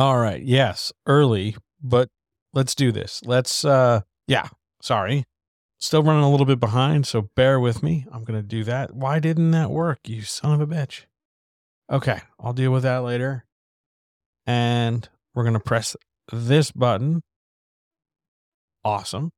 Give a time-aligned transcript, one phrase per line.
[0.00, 0.42] All right.
[0.42, 2.08] Yes, early, but
[2.54, 3.20] let's do this.
[3.26, 4.48] Let's uh yeah,
[4.80, 5.26] sorry.
[5.78, 8.06] Still running a little bit behind, so bear with me.
[8.10, 8.94] I'm going to do that.
[8.94, 11.02] Why didn't that work, you son of a bitch?
[11.92, 13.44] Okay, I'll deal with that later.
[14.46, 15.94] And we're going to press
[16.32, 17.22] this button.
[18.82, 19.32] Awesome.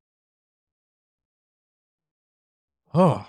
[2.94, 3.26] Oh,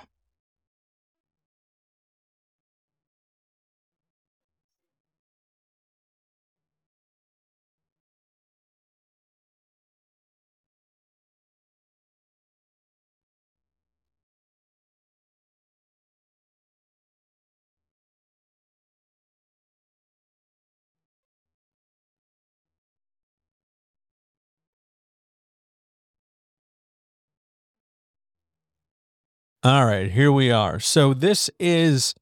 [29.65, 30.77] All right, here we are.
[30.81, 32.13] So this is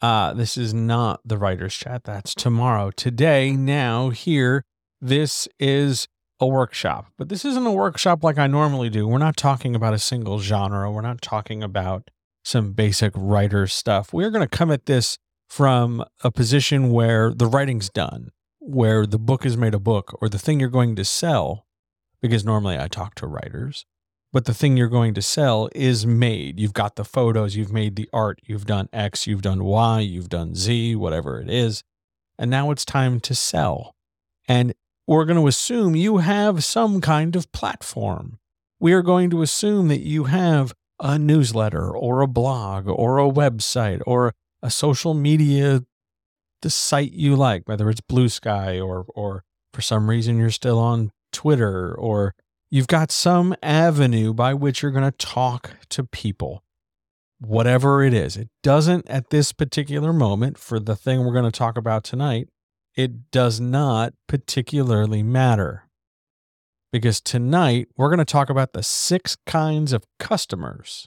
[0.00, 2.04] uh this is not the writer's chat.
[2.04, 2.92] That's tomorrow.
[2.92, 4.62] Today, now, here,
[5.00, 6.06] this is
[6.38, 7.06] a workshop.
[7.18, 9.08] But this isn't a workshop like I normally do.
[9.08, 10.88] We're not talking about a single genre.
[10.92, 12.08] We're not talking about
[12.44, 14.12] some basic writer stuff.
[14.12, 19.18] We're going to come at this from a position where the writing's done, where the
[19.18, 21.66] book is made a book or the thing you're going to sell
[22.22, 23.86] because normally I talk to writers
[24.36, 26.60] but the thing you're going to sell is made.
[26.60, 30.28] You've got the photos, you've made the art, you've done X, you've done Y, you've
[30.28, 31.82] done Z, whatever it is.
[32.38, 33.94] And now it's time to sell.
[34.46, 34.74] And
[35.06, 38.38] we're going to assume you have some kind of platform.
[38.78, 43.30] We are going to assume that you have a newsletter or a blog or a
[43.30, 45.82] website or a social media
[46.60, 51.10] the site you like, whether it's Bluesky or or for some reason you're still on
[51.32, 52.34] Twitter or
[52.68, 56.64] You've got some avenue by which you're going to talk to people,
[57.38, 58.36] whatever it is.
[58.36, 62.48] It doesn't, at this particular moment, for the thing we're going to talk about tonight,
[62.96, 65.84] it does not particularly matter.
[66.90, 71.06] Because tonight we're going to talk about the six kinds of customers.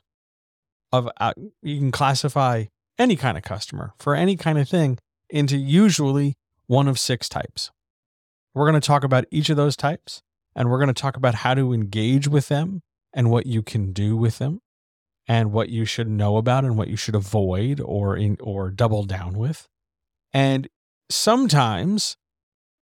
[0.91, 2.65] Of uh, you can classify
[2.97, 4.97] any kind of customer for any kind of thing
[5.29, 6.35] into usually
[6.67, 7.69] one of six types.
[8.53, 10.23] We're going to talk about each of those types
[10.55, 12.81] and we're going to talk about how to engage with them
[13.13, 14.61] and what you can do with them
[15.27, 19.03] and what you should know about and what you should avoid or in, or double
[19.03, 19.67] down with.
[20.33, 20.67] And
[21.09, 22.17] sometimes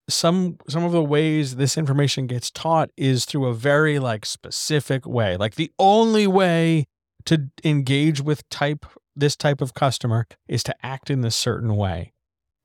[0.09, 5.05] some some of the ways this information gets taught is through a very like specific
[5.05, 5.35] way.
[5.35, 6.85] Like the only way
[7.25, 8.85] to engage with type
[9.15, 12.13] this type of customer is to act in this certain way.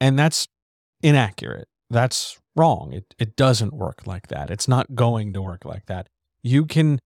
[0.00, 0.47] And that's
[1.03, 1.66] inaccurate.
[1.91, 2.92] That's wrong.
[2.92, 4.50] It, it doesn't work like that.
[4.50, 6.08] It's not going to work like that.
[6.42, 7.00] You can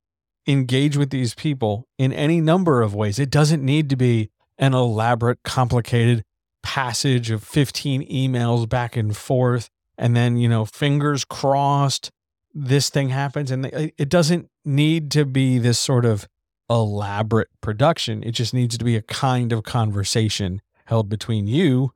[0.47, 3.19] engage with these people in any number of ways.
[3.19, 6.25] It doesn't need to be an elaborate, complicated
[6.63, 9.69] passage of 15 emails back and forth.
[9.99, 12.11] And then, you know, fingers crossed,
[12.55, 13.51] this thing happens.
[13.51, 16.27] And it doesn't need to be this sort of
[16.69, 18.23] elaborate production.
[18.23, 21.93] It just needs to be a kind of conversation held between you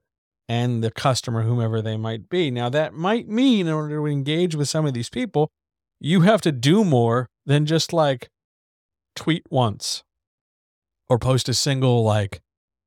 [0.50, 2.50] and the customer, whomever they might be.
[2.50, 5.52] Now, that might mean in order to engage with some of these people,
[6.00, 8.30] you have to do more than just like
[9.14, 10.02] tweet once
[11.08, 12.40] or post a single like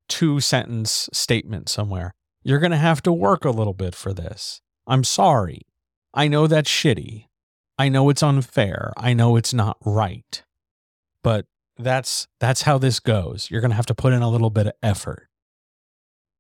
[0.10, 2.14] two sentence statement somewhere.
[2.44, 4.60] You're going to have to work a little bit for this.
[4.86, 5.62] I'm sorry.
[6.14, 7.28] I know that's shitty.
[7.80, 8.92] I know it's unfair.
[8.98, 10.44] I know it's not right.
[11.24, 11.46] But
[11.78, 13.50] that's that's how this goes.
[13.50, 15.30] You're going to have to put in a little bit of effort.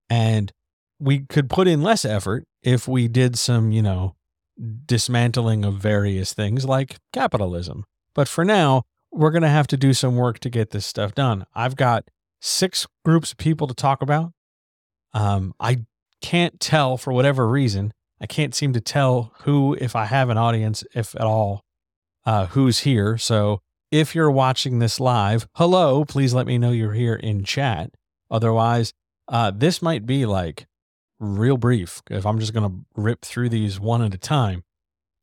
[0.09, 0.51] And
[1.03, 4.15] we could put in less effort if we did some, you know,
[4.85, 7.83] dismantling of various things like capitalism.
[8.15, 11.13] But for now, we're going to have to do some work to get this stuff
[11.13, 11.45] done.
[11.53, 12.09] I've got
[12.39, 14.31] six groups of people to talk about.
[15.13, 15.81] Um, I
[16.21, 17.93] can't tell for whatever reason.
[18.21, 21.65] I can't seem to tell who, if I have an audience, if at all,
[22.25, 23.17] uh, who's here.
[23.17, 23.59] So
[23.91, 27.91] if you're watching this live, hello, please let me know you're here in chat.
[28.31, 28.93] Otherwise,
[29.27, 30.65] uh, this might be like
[31.23, 34.63] real brief if I'm just going to rip through these one at a time.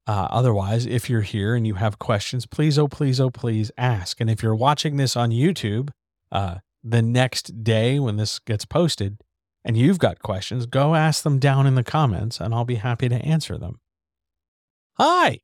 [0.06, 4.20] Uh, otherwise, if you're here and you have questions, please, oh, please, oh, please ask.
[4.20, 5.90] And if you're watching this on YouTube
[6.32, 9.22] uh, the next day when this gets posted
[9.64, 13.08] and you've got questions, go ask them down in the comments and I'll be happy
[13.08, 13.78] to answer them.
[14.94, 15.40] Hi.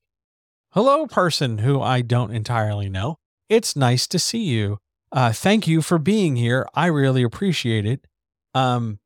[0.71, 3.19] Hello, person who I don't entirely know.
[3.49, 4.79] It's nice to see you.
[5.13, 6.67] Uh, thank you for being here.
[6.75, 8.07] I really appreciate it.
[8.53, 8.99] Um,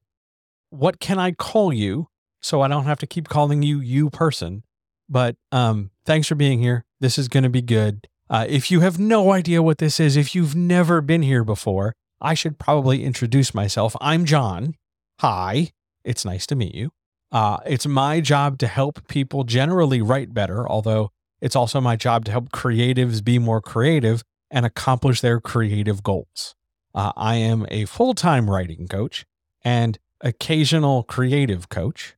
[0.70, 2.08] what can I call you
[2.40, 4.62] so I don't have to keep calling you you person.
[5.08, 6.84] But um, thanks for being here.
[7.00, 8.06] This is going to be good.
[8.28, 11.94] Uh, if you have no idea what this is, if you've never been here before,
[12.20, 13.96] I should probably introduce myself.
[14.00, 14.75] I'm John.
[15.20, 15.72] Hi.
[16.05, 16.93] It's nice to meet you.
[17.32, 22.25] Uh, it's my job to help people generally write better, although it's also my job
[22.26, 26.55] to help creatives be more creative and accomplish their creative goals.
[26.94, 29.25] Uh, I am a full time writing coach
[29.62, 32.17] and occasional creative coach.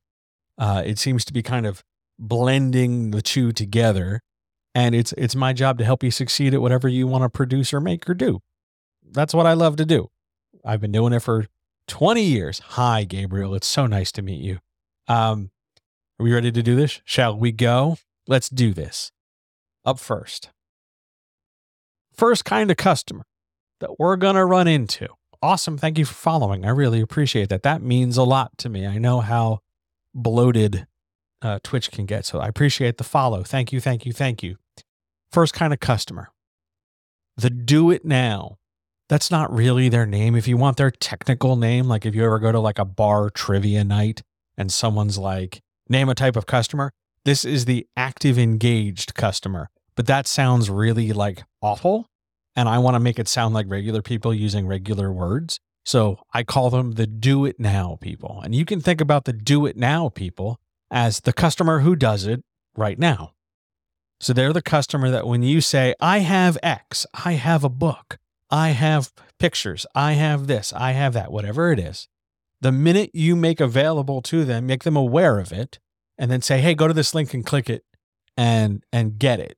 [0.57, 1.83] Uh, it seems to be kind of
[2.19, 4.21] blending the two together.
[4.75, 7.73] And it's it's my job to help you succeed at whatever you want to produce
[7.73, 8.39] or make or do.
[9.11, 10.09] That's what I love to do.
[10.65, 11.45] I've been doing it for
[11.87, 12.59] 20 years.
[12.59, 13.53] Hi, Gabriel.
[13.53, 14.59] It's so nice to meet you.
[15.07, 15.51] Um,
[16.19, 17.01] are we ready to do this?
[17.03, 17.97] Shall we go?
[18.27, 19.11] Let's do this.
[19.85, 20.49] Up first.
[22.13, 23.25] First kind of customer
[23.79, 25.07] that we're going to run into.
[25.43, 25.77] Awesome.
[25.77, 26.65] Thank you for following.
[26.65, 27.63] I really appreciate that.
[27.63, 28.87] That means a lot to me.
[28.87, 29.59] I know how
[30.15, 30.87] bloated
[31.41, 32.25] uh, Twitch can get.
[32.25, 33.43] So I appreciate the follow.
[33.43, 33.81] Thank you.
[33.81, 34.13] Thank you.
[34.13, 34.55] Thank you.
[35.33, 36.29] First kind of customer.
[37.35, 38.55] The do it now.
[39.09, 40.33] That's not really their name.
[40.33, 43.29] If you want their technical name, like if you ever go to like a bar
[43.29, 44.23] trivia night
[44.57, 46.93] and someone's like, name a type of customer,
[47.25, 49.69] this is the active engaged customer.
[49.97, 52.07] But that sounds really like awful.
[52.55, 55.59] And I want to make it sound like regular people using regular words.
[55.85, 58.41] So I call them the do it now people.
[58.43, 60.59] And you can think about the do it now people
[60.91, 62.43] as the customer who does it
[62.75, 63.33] right now.
[64.19, 68.19] So they're the customer that when you say, I have X, I have a book,
[68.49, 72.07] I have pictures, I have this, I have that, whatever it is,
[72.61, 75.79] the minute you make available to them, make them aware of it,
[76.17, 77.83] and then say, hey, go to this link and click it
[78.37, 79.57] and and get it.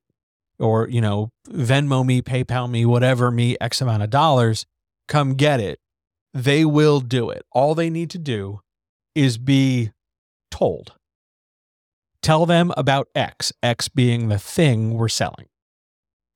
[0.58, 4.66] Or, you know, Venmo me, PayPal me, whatever me, X amount of dollars,
[5.06, 5.78] come get it.
[6.32, 7.44] They will do it.
[7.52, 8.60] All they need to do
[9.14, 9.90] is be
[10.50, 10.94] told.
[12.22, 15.46] Tell them about X, X being the thing we're selling.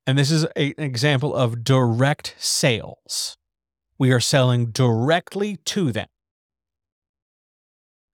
[0.07, 3.37] And this is a, an example of direct sales.
[3.97, 6.07] We are selling directly to them.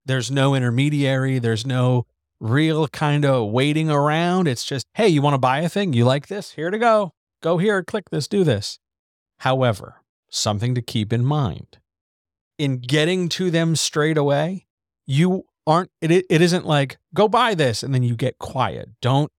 [0.05, 2.05] There's no intermediary, there's no
[2.39, 4.47] real kind of waiting around.
[4.47, 5.93] It's just, hey, you want to buy a thing?
[5.93, 6.51] You like this?
[6.51, 7.13] Here to go.
[7.41, 8.79] Go here, click this, do this.
[9.39, 11.77] However, something to keep in mind
[12.57, 14.65] in getting to them straight away,
[15.05, 18.89] you aren't, it, it isn't like, go buy this and then you get quiet.
[19.01, 19.31] Don't,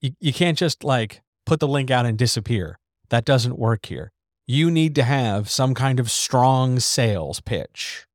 [0.00, 2.78] you, you can't just like put the link out and disappear.
[3.08, 4.12] That doesn't work here.
[4.46, 8.06] You need to have some kind of strong sales pitch.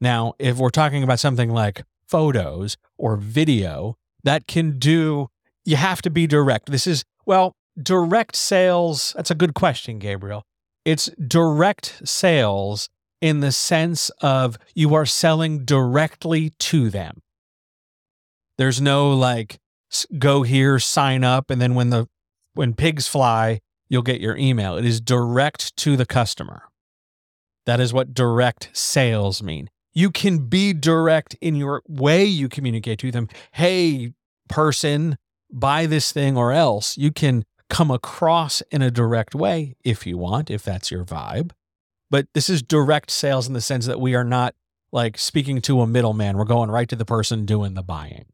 [0.00, 5.28] Now, if we're talking about something like photos or video, that can do,
[5.64, 6.70] you have to be direct.
[6.70, 9.12] This is, well, direct sales.
[9.16, 10.44] That's a good question, Gabriel.
[10.84, 12.88] It's direct sales
[13.20, 17.20] in the sense of you are selling directly to them.
[18.56, 19.58] There's no like,
[20.18, 22.06] go here, sign up, and then when the
[22.54, 24.76] when pigs fly, you'll get your email.
[24.76, 26.64] It is direct to the customer.
[27.66, 29.70] That is what direct sales mean.
[29.98, 33.28] You can be direct in your way you communicate to them.
[33.50, 34.12] Hey,
[34.48, 35.18] person,
[35.52, 36.96] buy this thing or else.
[36.96, 41.50] You can come across in a direct way if you want, if that's your vibe.
[42.10, 44.54] But this is direct sales in the sense that we are not
[44.92, 46.36] like speaking to a middleman.
[46.36, 48.26] We're going right to the person doing the buying.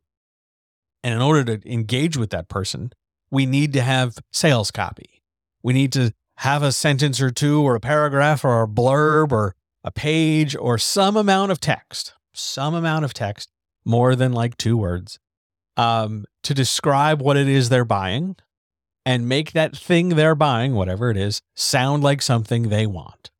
[1.02, 2.92] And in order to engage with that person,
[3.30, 5.22] we need to have sales copy.
[5.62, 9.54] We need to have a sentence or two or a paragraph or a blurb or
[9.84, 13.50] a page or some amount of text, some amount of text,
[13.84, 15.18] more than like two words,
[15.76, 18.36] um, to describe what it is they're buying
[19.04, 23.30] and make that thing they're buying, whatever it is, sound like something they want.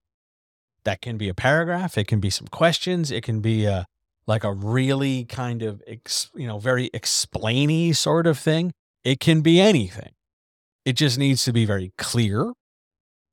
[0.85, 3.87] That can be a paragraph, it can be some questions, it can be a
[4.27, 8.73] like a really kind of ex, you know very explainy sort of thing
[9.05, 10.13] it can be anything.
[10.85, 12.53] It just needs to be very clear.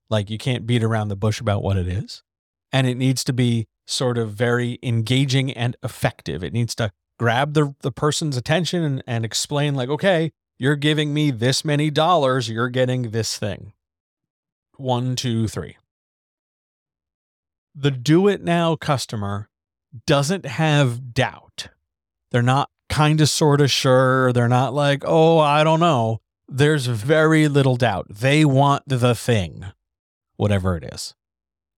[0.09, 2.23] Like you can't beat around the bush about what it is.
[2.71, 6.43] And it needs to be sort of very engaging and effective.
[6.43, 11.13] It needs to grab the, the person's attention and, and explain, like, okay, you're giving
[11.13, 13.73] me this many dollars, you're getting this thing.
[14.77, 15.77] One, two, three.
[17.75, 19.49] The do it now customer
[20.05, 21.67] doesn't have doubt.
[22.31, 24.31] They're not kind of sort of sure.
[24.33, 26.21] They're not like, oh, I don't know.
[26.47, 28.07] There's very little doubt.
[28.09, 29.65] They want the thing,
[30.35, 31.15] whatever it is.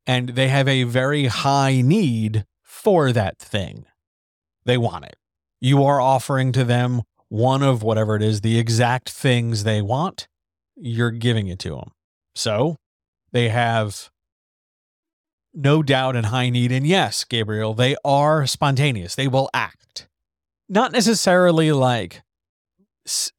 [0.05, 3.85] And they have a very high need for that thing.
[4.65, 5.15] They want it.
[5.61, 10.27] You are offering to them one of whatever it is, the exact things they want.
[10.75, 11.91] You're giving it to them.
[12.35, 12.77] So
[13.31, 14.09] they have
[15.53, 16.71] no doubt and high need.
[16.71, 19.15] And yes, Gabriel, they are spontaneous.
[19.15, 20.07] They will act
[20.69, 22.23] not necessarily like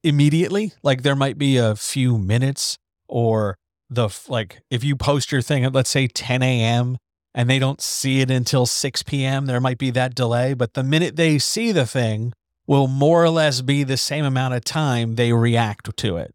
[0.03, 0.73] immediately.
[0.83, 3.57] Like there might be a few minutes or
[3.89, 6.97] the like if you post your thing at let's say 10 a.m.
[7.33, 10.53] and they don't see it until 6 p.m., there might be that delay.
[10.53, 12.33] But the minute they see the thing,
[12.67, 16.33] will more or less be the same amount of time they react to it.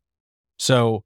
[0.58, 1.02] So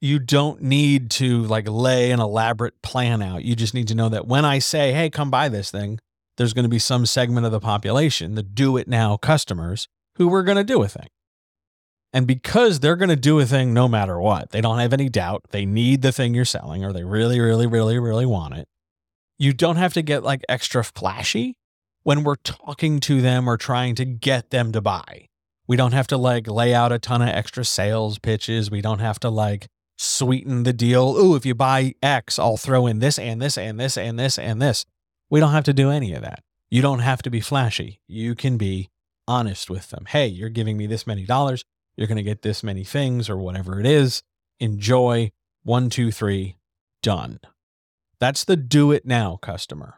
[0.00, 3.44] you don't need to like lay an elaborate plan out.
[3.44, 5.98] You just need to know that when I say, hey, come buy this thing,
[6.36, 10.32] there's going to be some segment of the population, the do it now customers, who
[10.34, 11.08] are going to do a thing.
[12.12, 15.08] And because they're going to do a thing no matter what, they don't have any
[15.08, 15.44] doubt.
[15.50, 18.68] They need the thing you're selling or they really, really, really, really want it.
[19.38, 21.56] You don't have to get like extra flashy
[22.02, 25.28] when we're talking to them or trying to get them to buy.
[25.66, 28.70] We don't have to like lay out a ton of extra sales pitches.
[28.70, 31.14] We don't have to like sweeten the deal.
[31.16, 34.38] Oh, if you buy X, I'll throw in this and this and this and this
[34.38, 34.84] and this.
[35.30, 36.40] We don't have to do any of that.
[36.70, 38.00] You don't have to be flashy.
[38.06, 38.90] You can be
[39.26, 40.06] honest with them.
[40.08, 41.64] Hey, you're giving me this many dollars.
[41.96, 44.22] You're going to get this many things or whatever it is.
[44.60, 45.32] Enjoy.
[45.64, 46.56] One, two, three,
[47.02, 47.38] done.
[48.18, 49.96] That's the do it now customer.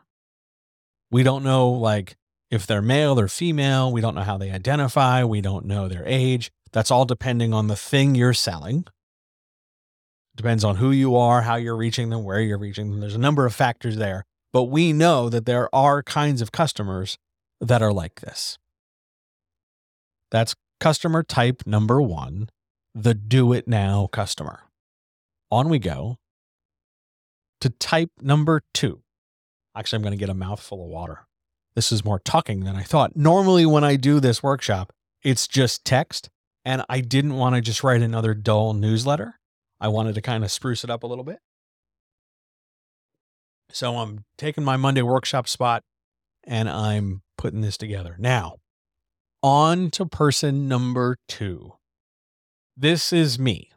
[1.11, 2.17] We don't know like
[2.51, 3.93] if they're male or female.
[3.93, 5.25] We don't know how they identify.
[5.25, 6.51] We don't know their age.
[6.73, 8.85] That's all depending on the thing you're selling.
[10.37, 13.01] Depends on who you are, how you're reaching them, where you're reaching them.
[13.01, 14.25] There's a number of factors there.
[14.53, 17.19] But we know that there are kinds of customers
[17.61, 18.59] that are like this.
[20.31, 22.49] That's customer type number one,
[22.95, 24.65] the do it now customer.
[25.51, 26.19] On we go
[27.61, 29.03] to type number two.
[29.77, 31.27] Actually, I'm going to get a mouthful of water.
[31.75, 33.17] This is more talking than I thought.
[33.17, 36.29] Normally, when I do this workshop, it's just text,
[36.65, 39.41] and I didn't want to just write another dull newsletter.
[39.81, 41.41] I wanted to kind of spruce it up a little bit.
[43.71, 45.83] So I'm taking my Monday workshop spot
[46.47, 48.15] and I'm putting this together.
[48.19, 48.59] Now,
[49.45, 51.75] on to person number two.
[52.75, 53.71] This is me.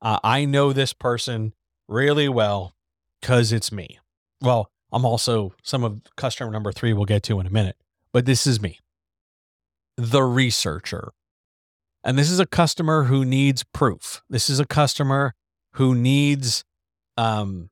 [0.00, 1.52] Uh, I know this person
[1.86, 2.74] really well
[3.20, 3.98] because it's me.
[4.40, 7.76] Well, I'm also some of customer number three we'll get to in a minute,
[8.10, 8.78] but this is me,
[9.98, 11.12] the researcher.
[12.02, 14.22] And this is a customer who needs proof.
[14.30, 15.34] This is a customer
[15.74, 16.64] who needs
[17.18, 17.68] um,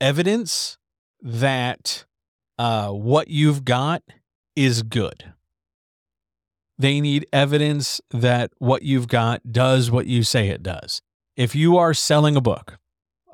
[0.00, 0.78] evidence
[1.20, 2.04] that
[2.56, 4.04] uh, what you've got
[4.54, 5.32] is good.
[6.78, 11.02] They need evidence that what you've got does what you say it does.
[11.36, 12.78] If you are selling a book,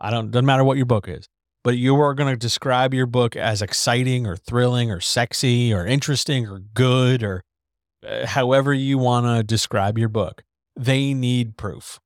[0.00, 1.28] I don't doesn't matter what your book is,
[1.62, 5.86] but you are going to describe your book as exciting or thrilling or sexy or
[5.86, 7.42] interesting or good or
[8.06, 10.42] uh, however you want to describe your book.
[10.76, 12.00] They need proof.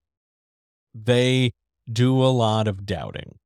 [0.95, 1.53] They
[1.91, 3.39] do a lot of doubting.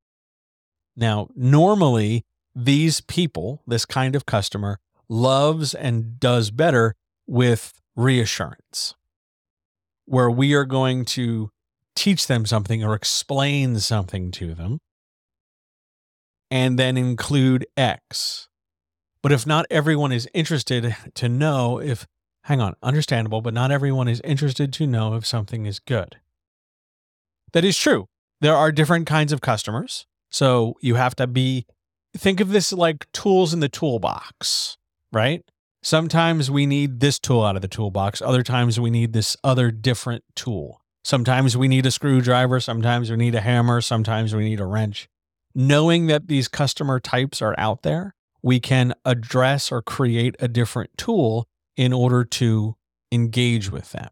[0.96, 6.94] Now, normally these people, this kind of customer loves and does better
[7.26, 8.94] with reassurance,
[10.04, 11.50] where we are going to
[11.94, 14.78] teach them something or explain something to them
[16.50, 18.48] and then include X.
[19.22, 22.06] But if not everyone is interested to know if,
[22.44, 26.16] hang on, understandable, but not everyone is interested to know if something is good.
[27.52, 28.06] That is true.
[28.40, 30.06] There are different kinds of customers.
[30.30, 31.66] So you have to be,
[32.16, 34.76] think of this like tools in the toolbox,
[35.12, 35.42] right?
[35.82, 38.22] Sometimes we need this tool out of the toolbox.
[38.22, 40.80] Other times we need this other different tool.
[41.02, 42.60] Sometimes we need a screwdriver.
[42.60, 43.80] Sometimes we need a hammer.
[43.80, 45.08] Sometimes we need a wrench.
[45.54, 50.90] Knowing that these customer types are out there, we can address or create a different
[50.96, 52.76] tool in order to
[53.10, 54.08] engage with them.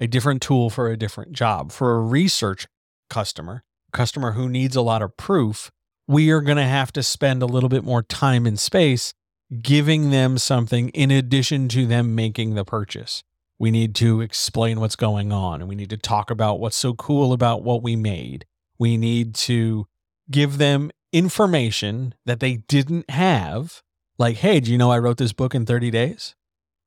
[0.00, 1.70] A different tool for a different job.
[1.70, 2.66] For a research
[3.10, 5.70] customer, customer who needs a lot of proof,
[6.08, 9.12] we are going to have to spend a little bit more time and space
[9.62, 13.22] giving them something in addition to them making the purchase.
[13.58, 16.94] We need to explain what's going on and we need to talk about what's so
[16.94, 18.46] cool about what we made.
[18.78, 19.86] We need to
[20.30, 23.82] give them information that they didn't have.
[24.18, 26.34] Like, hey, do you know I wrote this book in 30 days?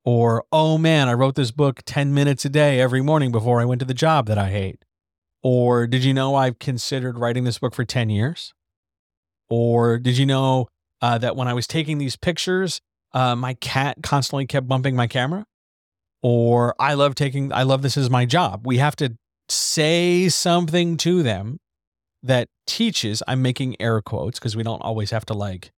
[0.06, 3.66] Or, oh man, I wrote this book 10 minutes a day every morning before I
[3.66, 4.84] went to the job that I hate.
[5.42, 8.54] Or, did you know I've considered writing this book for 10 years?
[9.50, 10.68] Or, did you know
[11.04, 12.80] uh, that when I was taking these pictures,
[13.12, 15.46] uh, my cat constantly kept bumping my camera.
[16.22, 18.66] Or I love taking, I love this as my job.
[18.66, 19.18] We have to
[19.50, 21.60] say something to them
[22.24, 25.74] that teaches, I'm making air quotes because we don't always have to like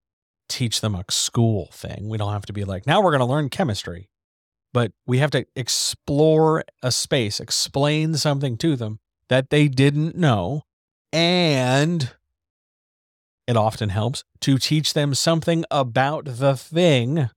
[0.47, 2.07] teach them a school thing.
[2.07, 4.09] We don't have to be like, now we're going to learn chemistry.
[4.73, 10.61] But we have to explore a space, explain something to them that they didn't know,
[11.11, 12.13] and
[13.47, 17.29] it often helps to teach them something about the thing.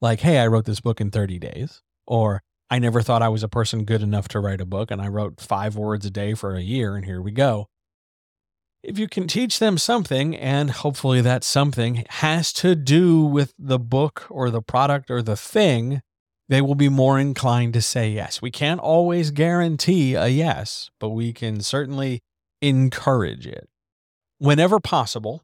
[0.00, 1.82] Like, hey, I wrote this book in 30 days.
[2.06, 5.00] Or I never thought I was a person good enough to write a book, and
[5.00, 7.68] I wrote five words a day for a year, and here we go.
[8.82, 13.78] if you can teach them something, and hopefully that something has to do with the
[13.78, 16.02] book or the product or the thing,
[16.48, 18.42] they will be more inclined to say yes.
[18.42, 22.20] We can't always guarantee a yes, but we can certainly
[22.60, 23.68] encourage it.
[24.38, 25.42] Whenever possible,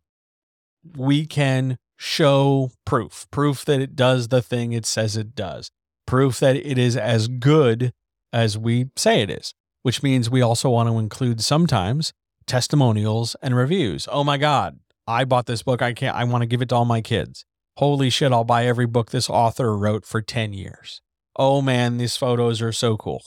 [0.96, 5.70] we can show proof proof that it does the thing it says it does,
[6.06, 7.92] proof that it is as good
[8.32, 12.12] as we say it is, which means we also want to include sometimes
[12.46, 14.08] testimonials and reviews.
[14.10, 15.82] Oh my God, I bought this book.
[15.82, 17.44] I can't, I want to give it to all my kids.
[17.76, 21.02] Holy shit, I'll buy every book this author wrote for 10 years.
[21.36, 23.22] Oh man, these photos are so cool.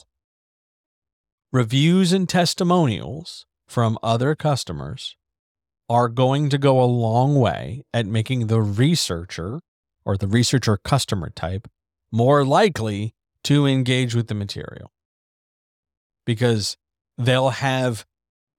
[1.52, 5.16] Reviews and testimonials from other customers
[5.88, 9.60] are going to go a long way at making the researcher
[10.04, 11.68] or the researcher customer type
[12.10, 14.90] more likely to engage with the material
[16.24, 16.76] because
[17.18, 18.06] they'll have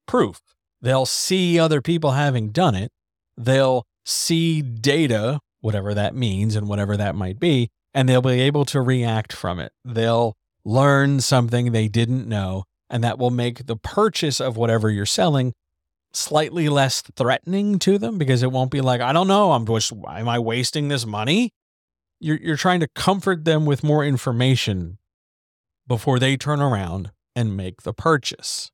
[0.07, 0.41] proof
[0.85, 2.91] They'll see other people having done it.
[3.35, 8.65] They'll see data, whatever that means and whatever that might be, and they'll be able
[8.65, 9.71] to react from it.
[9.83, 15.07] They'll learn something they didn't know, and that will make the purchase of whatever you're
[15.07, 15.53] selling
[16.15, 19.91] slightly less threatening to them because it won't be like, I don't know, I'm just,
[19.91, 21.51] am I wasting this money?
[22.19, 24.97] You're, you're trying to comfort them with more information
[25.87, 28.71] before they turn around and make the purchase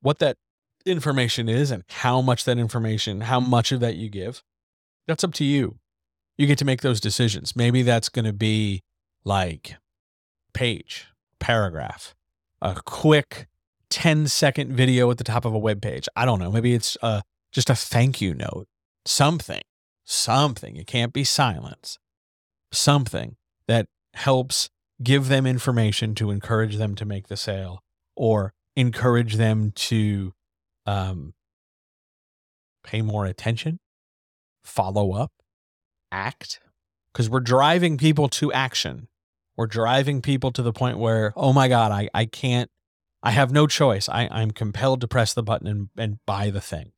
[0.00, 0.36] what that
[0.84, 4.42] information is and how much that information, how much of that you give,
[5.08, 5.78] that's up to you.
[6.38, 7.56] You get to make those decisions.
[7.56, 8.82] Maybe that's going to be
[9.24, 9.76] like
[10.52, 11.08] page,
[11.40, 12.14] paragraph,
[12.62, 13.48] a quick
[13.90, 16.08] 10 second video at the top of a web page.
[16.16, 16.50] I don't know.
[16.50, 18.66] Maybe it's uh, just a thank you note,
[19.04, 19.62] something,
[20.04, 20.76] something.
[20.76, 21.98] It can't be silence,
[22.72, 23.36] something
[23.68, 24.70] that helps
[25.02, 27.82] give them information to encourage them to make the sale
[28.16, 30.32] or encourage them to
[30.86, 31.34] um,
[32.82, 33.78] pay more attention,
[34.64, 35.32] follow up,
[36.10, 36.60] act,
[37.12, 39.08] because we're driving people to action.
[39.56, 42.70] We're driving people to the point where, oh my God, I, I can't,
[43.26, 44.08] I have no choice.
[44.08, 46.92] I, I'm compelled to press the button and, and buy the thing.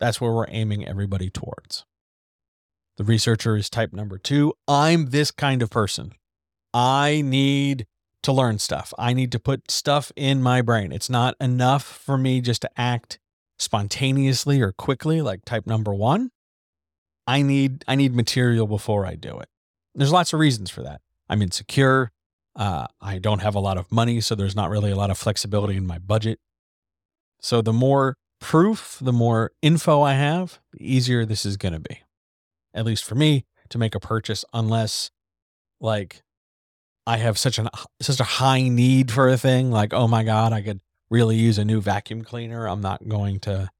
[0.00, 1.84] That's where we're aiming everybody towards.
[2.96, 4.54] The researcher is type number two.
[4.66, 6.14] I'm this kind of person.
[6.74, 7.86] I need
[8.24, 8.92] to learn stuff.
[8.98, 10.90] I need to put stuff in my brain.
[10.90, 13.20] It's not enough for me just to act
[13.56, 16.32] spontaneously or quickly like type number 1.
[17.28, 19.48] I need I need material before I do it.
[19.94, 21.02] There's lots of reasons for that.
[21.28, 22.10] I'm insecure.
[22.54, 25.18] Uh, I don't have a lot of money, so there's not really a lot of
[25.18, 26.38] flexibility in my budget.
[27.40, 31.80] So the more proof, the more info I have, the easier this is going to
[31.80, 32.00] be.
[32.74, 35.10] At least for me to make a purchase, unless
[35.80, 36.22] like
[37.06, 37.68] I have such an
[38.00, 41.58] such a high need for a thing, like oh my god, I could really use
[41.58, 42.66] a new vacuum cleaner.
[42.66, 43.70] I'm not going to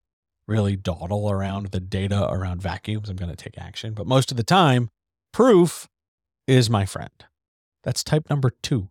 [0.46, 3.08] really dawdle around the data around vacuums.
[3.08, 4.90] I'm going to take action, but most of the time,
[5.32, 5.88] proof
[6.46, 7.24] is my friend.
[7.83, 8.88] That's type number 2.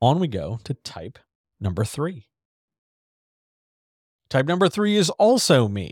[0.00, 1.18] On we go to type
[1.60, 2.26] number 3.
[4.28, 5.90] Type number 3 is also me.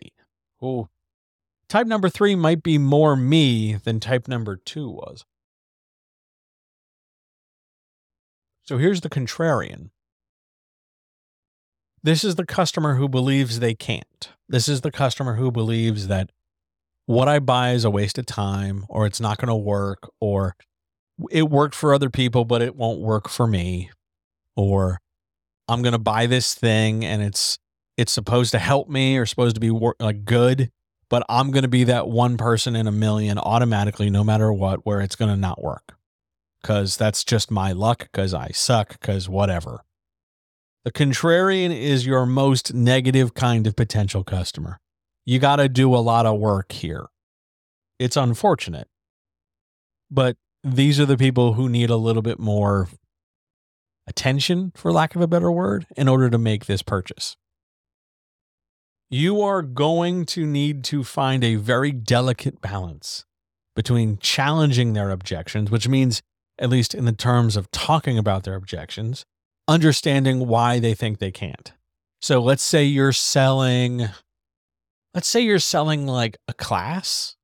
[0.62, 0.88] Oh,
[1.68, 5.24] type number 3 might be more me than type number 2 was.
[8.62, 9.90] So here's the contrarian.
[12.03, 14.31] This is the customer who believes they can't.
[14.48, 16.31] This is the customer who believes that
[17.10, 20.54] what I buy is a waste of time or it's not going to work or
[21.28, 23.90] it worked for other people, but it won't work for me.
[24.54, 25.00] Or
[25.66, 27.58] I'm going to buy this thing and it's
[27.96, 30.70] it's supposed to help me or supposed to be wor- like good,
[31.08, 34.86] but I'm going to be that one person in a million automatically no matter what
[34.86, 35.96] where it's going to not work
[36.62, 39.84] because that's just my luck, because I suck, because whatever.
[40.84, 44.78] The contrarian is your most negative kind of potential customer.
[45.30, 47.06] You got to do a lot of work here.
[48.00, 48.88] It's unfortunate,
[50.10, 52.88] but these are the people who need a little bit more
[54.08, 57.36] attention, for lack of a better word, in order to make this purchase.
[59.08, 63.24] You are going to need to find a very delicate balance
[63.76, 66.22] between challenging their objections, which means
[66.58, 69.24] at least in the terms of talking about their objections,
[69.68, 71.72] understanding why they think they can't.
[72.20, 74.08] So let's say you're selling,
[75.14, 77.36] let's say you're selling like a class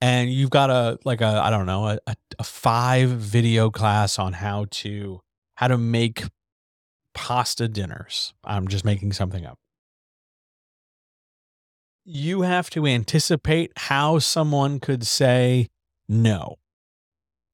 [0.00, 1.98] and you've got a, like a, I don't know, a,
[2.38, 5.20] a five video class on how to,
[5.54, 6.24] how to make
[7.14, 8.34] pasta dinners.
[8.44, 9.58] I'm just making something up.
[12.04, 15.68] You have to anticipate how someone could say
[16.08, 16.58] no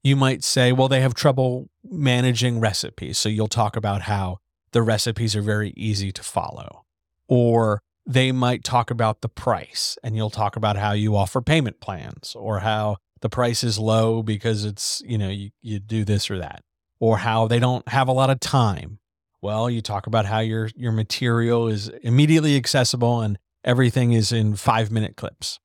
[0.03, 3.19] you might say, well, they have trouble managing recipes.
[3.19, 4.39] So you'll talk about how
[4.73, 6.85] the recipes are very easy to follow.
[7.29, 11.81] Or they might talk about the price and you'll talk about how you offer payment
[11.81, 16.31] plans or how the price is low because it's, you know, you, you do this
[16.31, 16.63] or that,
[16.99, 18.99] or how they don't have a lot of time.
[19.41, 24.55] Well, you talk about how your your material is immediately accessible and everything is in
[24.55, 25.59] 5-minute clips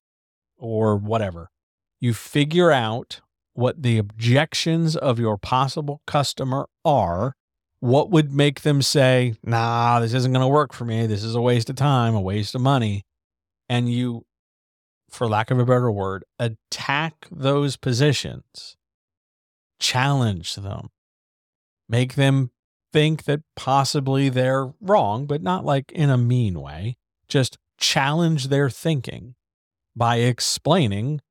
[0.57, 1.49] or whatever.
[1.99, 3.21] You figure out
[3.53, 7.35] what the objections of your possible customer are
[7.79, 11.05] what would make them say, nah, this isn't going to work for me.
[11.05, 13.05] This is a waste of time, a waste of money.
[13.69, 14.25] And you,
[15.09, 18.77] for lack of a better word, attack those positions,
[19.79, 20.89] challenge them,
[21.87, 22.51] make them
[22.91, 26.97] think that possibly they're wrong, but not like in a mean way.
[27.27, 29.35] Just challenge their thinking
[29.95, 31.21] by explaining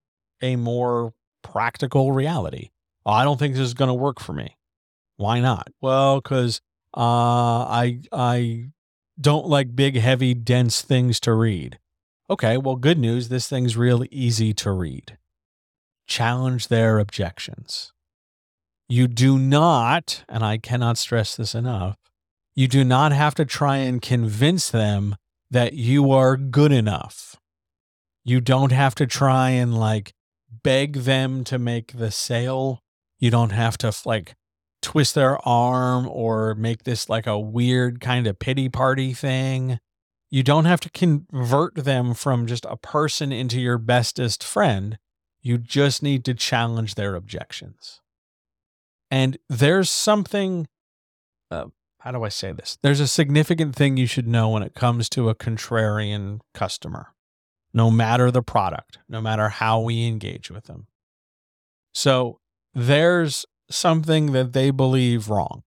[0.42, 2.70] a more practical reality.
[3.04, 4.55] Oh, I don't think this is going to work for me.
[5.16, 5.68] Why not?
[5.80, 6.60] Well, because
[6.96, 8.66] uh, I I
[9.20, 11.78] don't like big, heavy, dense things to read.
[12.28, 13.28] Okay, well, good news.
[13.28, 15.16] This thing's real easy to read.
[16.06, 17.92] Challenge their objections.
[18.88, 21.96] You do not, and I cannot stress this enough,
[22.54, 25.16] you do not have to try and convince them
[25.50, 27.36] that you are good enough.
[28.24, 30.14] You don't have to try and like
[30.62, 32.82] beg them to make the sale.
[33.18, 34.34] You don't have to like
[34.86, 39.80] twist their arm or make this like a weird kind of pity party thing.
[40.30, 44.96] You don't have to convert them from just a person into your bestest friend.
[45.40, 48.00] You just need to challenge their objections.
[49.10, 50.68] And there's something,
[51.50, 51.66] uh,
[51.98, 52.78] how do I say this?
[52.80, 57.08] There's a significant thing you should know when it comes to a contrarian customer,
[57.74, 60.86] no matter the product, no matter how we engage with them.
[61.92, 62.38] So
[62.72, 65.62] there's something that they believe wrong.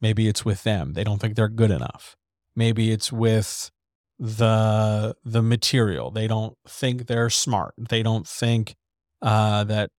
[0.00, 0.92] Maybe it's with them.
[0.92, 2.16] They don't think they're good enough.
[2.56, 3.70] Maybe it's with
[4.18, 6.10] the the material.
[6.10, 7.74] They don't think they're smart.
[7.78, 8.74] They don't think
[9.22, 9.90] uh, that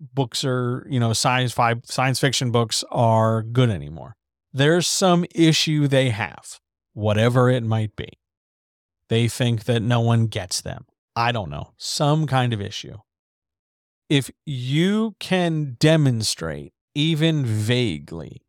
[0.00, 4.16] books are, you know, science five science fiction books are good anymore.
[4.52, 6.60] There's some issue they have,
[6.94, 8.08] whatever it might be.
[9.08, 10.86] They think that no one gets them.
[11.14, 12.98] I don't know, some kind of issue.
[14.08, 18.42] If you can demonstrate even vaguely.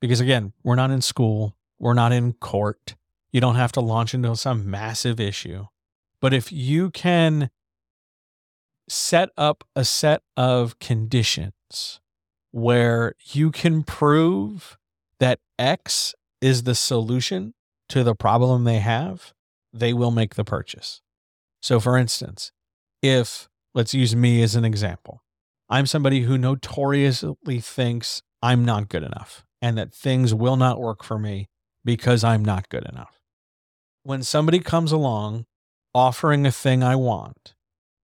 [0.00, 2.94] Because again, we're not in school, we're not in court.
[3.32, 5.66] You don't have to launch into some massive issue.
[6.20, 7.50] But if you can
[8.88, 12.00] set up a set of conditions
[12.50, 14.76] where you can prove
[15.18, 17.54] that X is the solution
[17.88, 19.32] to the problem they have,
[19.72, 21.00] they will make the purchase.
[21.62, 22.52] So, for instance,
[23.00, 25.21] if let's use me as an example,
[25.72, 31.02] I'm somebody who notoriously thinks I'm not good enough and that things will not work
[31.02, 31.48] for me
[31.82, 33.18] because I'm not good enough.
[34.02, 35.46] When somebody comes along
[35.94, 37.54] offering a thing I want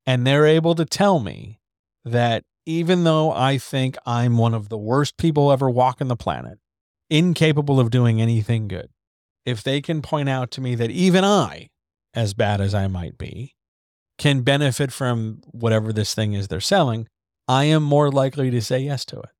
[0.06, 1.60] and they're able to tell me
[2.06, 6.60] that even though I think I'm one of the worst people ever walking the planet,
[7.10, 8.88] incapable of doing anything good,
[9.44, 11.68] if they can point out to me that even I,
[12.14, 13.56] as bad as I might be,
[14.16, 17.08] can benefit from whatever this thing is they're selling,
[17.48, 19.30] I am more likely to say yes to it.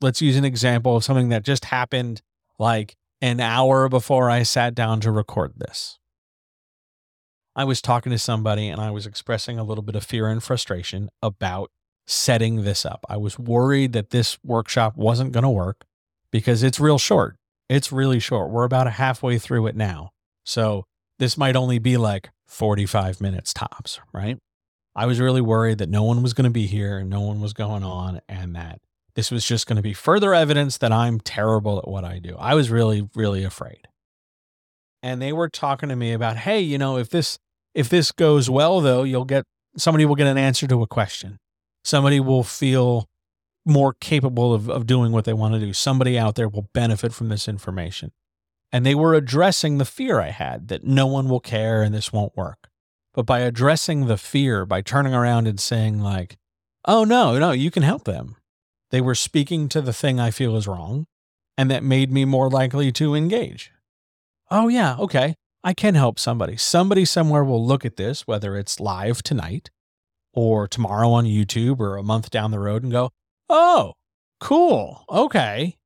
[0.00, 2.22] Let's use an example of something that just happened
[2.58, 5.98] like an hour before I sat down to record this.
[7.54, 10.42] I was talking to somebody and I was expressing a little bit of fear and
[10.42, 11.70] frustration about
[12.06, 13.04] setting this up.
[13.08, 15.84] I was worried that this workshop wasn't going to work
[16.30, 17.36] because it's real short.
[17.68, 18.50] It's really short.
[18.50, 20.10] We're about halfway through it now.
[20.44, 20.86] So
[21.18, 24.38] this might only be like 45 minutes tops, right?
[24.94, 27.52] I was really worried that no one was going to be here no one was
[27.52, 28.80] going on and that
[29.14, 32.36] this was just going to be further evidence that I'm terrible at what I do.
[32.38, 33.88] I was really, really afraid.
[35.02, 37.38] And they were talking to me about, hey, you know, if this
[37.74, 39.44] if this goes well though, you'll get
[39.76, 41.38] somebody will get an answer to a question.
[41.84, 43.08] Somebody will feel
[43.64, 45.72] more capable of, of doing what they want to do.
[45.72, 48.12] Somebody out there will benefit from this information.
[48.72, 52.12] And they were addressing the fear I had that no one will care and this
[52.12, 52.69] won't work.
[53.12, 56.38] But by addressing the fear, by turning around and saying, like,
[56.84, 58.36] oh, no, no, you can help them,
[58.90, 61.06] they were speaking to the thing I feel is wrong.
[61.58, 63.70] And that made me more likely to engage.
[64.50, 65.34] Oh, yeah, okay.
[65.62, 66.56] I can help somebody.
[66.56, 69.70] Somebody somewhere will look at this, whether it's live tonight
[70.32, 73.10] or tomorrow on YouTube or a month down the road and go,
[73.48, 73.92] oh,
[74.40, 75.04] cool.
[75.10, 75.76] Okay.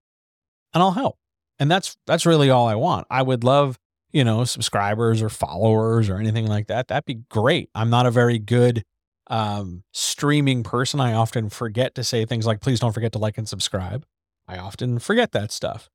[0.73, 1.17] And I'll help.
[1.59, 3.07] And that's that's really all I want.
[3.11, 3.79] I would love
[4.15, 7.69] you know, subscribers or followers or anything like that, that'd be great.
[7.75, 8.85] I'm not a very good
[9.27, 11.01] um, streaming person.
[11.01, 14.07] I often forget to say things like, please don't forget to like and subscribe.
[14.47, 15.91] I often forget that stuff.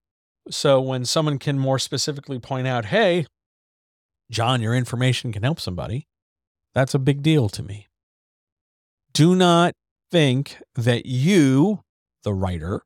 [0.51, 3.25] So when someone can more specifically point out, hey,
[4.29, 6.05] John, your information can help somebody,
[6.75, 7.87] that's a big deal to me.
[9.13, 9.75] Do not
[10.11, 11.83] think that you,
[12.23, 12.81] the writer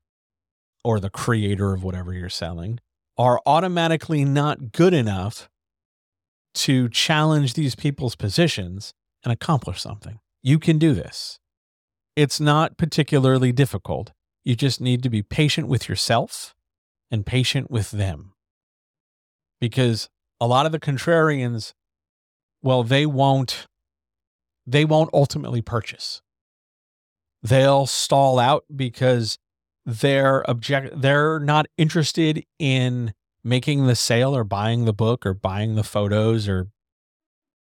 [0.84, 2.80] or the creator of whatever you're selling,
[3.18, 5.50] are automatically not good enough
[6.54, 10.20] to challenge these people's positions and accomplish something.
[10.42, 11.40] You can do this.
[12.16, 14.12] It's not particularly difficult.
[14.44, 16.54] You just need to be patient with yourself
[17.10, 18.34] and patient with them.
[19.60, 20.10] Because
[20.42, 21.74] a lot of the contrarians,
[22.62, 23.68] well, they won't
[24.66, 26.22] they won't ultimately purchase.
[27.42, 29.38] They'll stall out because
[29.86, 35.76] they're object they're not interested in making the sale or buying the book or buying
[35.76, 36.70] the photos or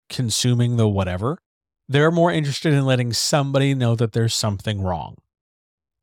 [0.09, 1.39] consuming the whatever.
[1.87, 5.17] They're more interested in letting somebody know that there's something wrong.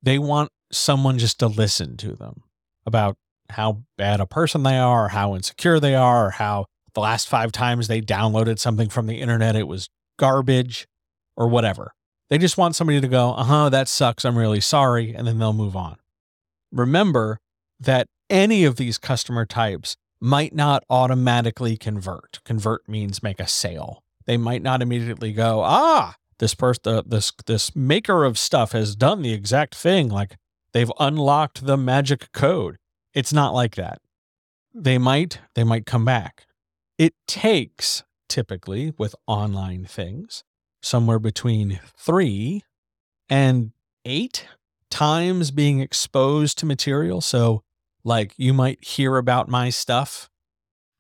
[0.03, 2.43] They want someone just to listen to them
[2.87, 3.17] about
[3.51, 7.53] how bad a person they are, how insecure they are, or how the last five
[7.53, 10.87] times they downloaded something from the internet, it was garbage
[11.37, 11.95] or whatever.
[12.29, 14.25] They just want somebody to go, uh huh, that sucks.
[14.25, 15.15] I'm really sorry.
[15.15, 15.97] And then they'll move on.
[16.73, 17.39] Remember
[17.79, 22.41] that any of these customer types might not automatically convert.
[22.45, 24.03] Convert means make a sale.
[24.27, 29.23] They might not immediately go, ah, this person, this this maker of stuff has done
[29.23, 30.09] the exact thing.
[30.09, 30.37] Like
[30.73, 32.77] they've unlocked the magic code.
[33.15, 34.01] It's not like that.
[34.75, 36.47] They might, they might come back.
[36.99, 40.45] It takes typically with online things
[40.81, 42.63] somewhere between three
[43.29, 43.73] and
[44.05, 44.47] eight
[44.93, 47.21] times being exposed to material.
[47.21, 47.63] So,
[48.05, 50.29] like, you might hear about my stuff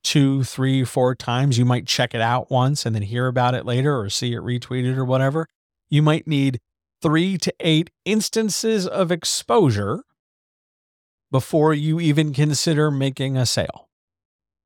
[0.02, 1.58] two, three, four times.
[1.58, 4.40] You might check it out once and then hear about it later or see it
[4.40, 5.46] retweeted or whatever.
[5.90, 6.58] You might need
[7.02, 10.04] three to eight instances of exposure
[11.30, 13.88] before you even consider making a sale.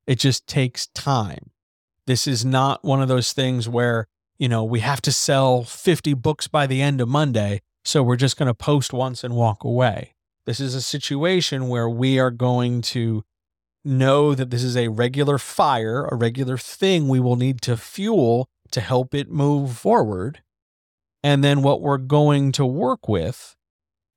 [0.06, 1.50] It just takes time.
[2.06, 4.06] This is not one of those things where,
[4.38, 8.16] you know, we have to sell 50 books by the end of Monday, so we're
[8.16, 10.14] just going to post once and walk away.
[10.44, 13.25] This is a situation where we are going to
[13.85, 18.49] know that this is a regular fire, a regular thing we will need to fuel
[18.72, 20.42] to help it move forward.
[21.22, 23.55] And then what we're going to work with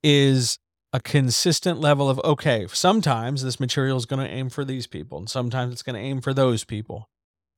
[0.03, 0.57] is
[0.91, 5.19] a consistent level of okay, sometimes this material is going to aim for these people,
[5.19, 7.07] and sometimes it's going to aim for those people.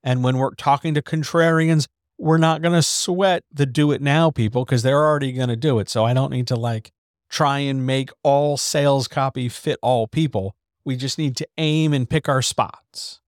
[0.03, 1.87] And when we're talking to contrarians,
[2.21, 5.55] we're not going to sweat the do it now people because they're already going to
[5.55, 5.89] do it.
[5.89, 6.91] So I don't need to like
[7.29, 10.55] try and make all sales copy fit all people.
[10.85, 13.21] We just need to aim and pick our spots.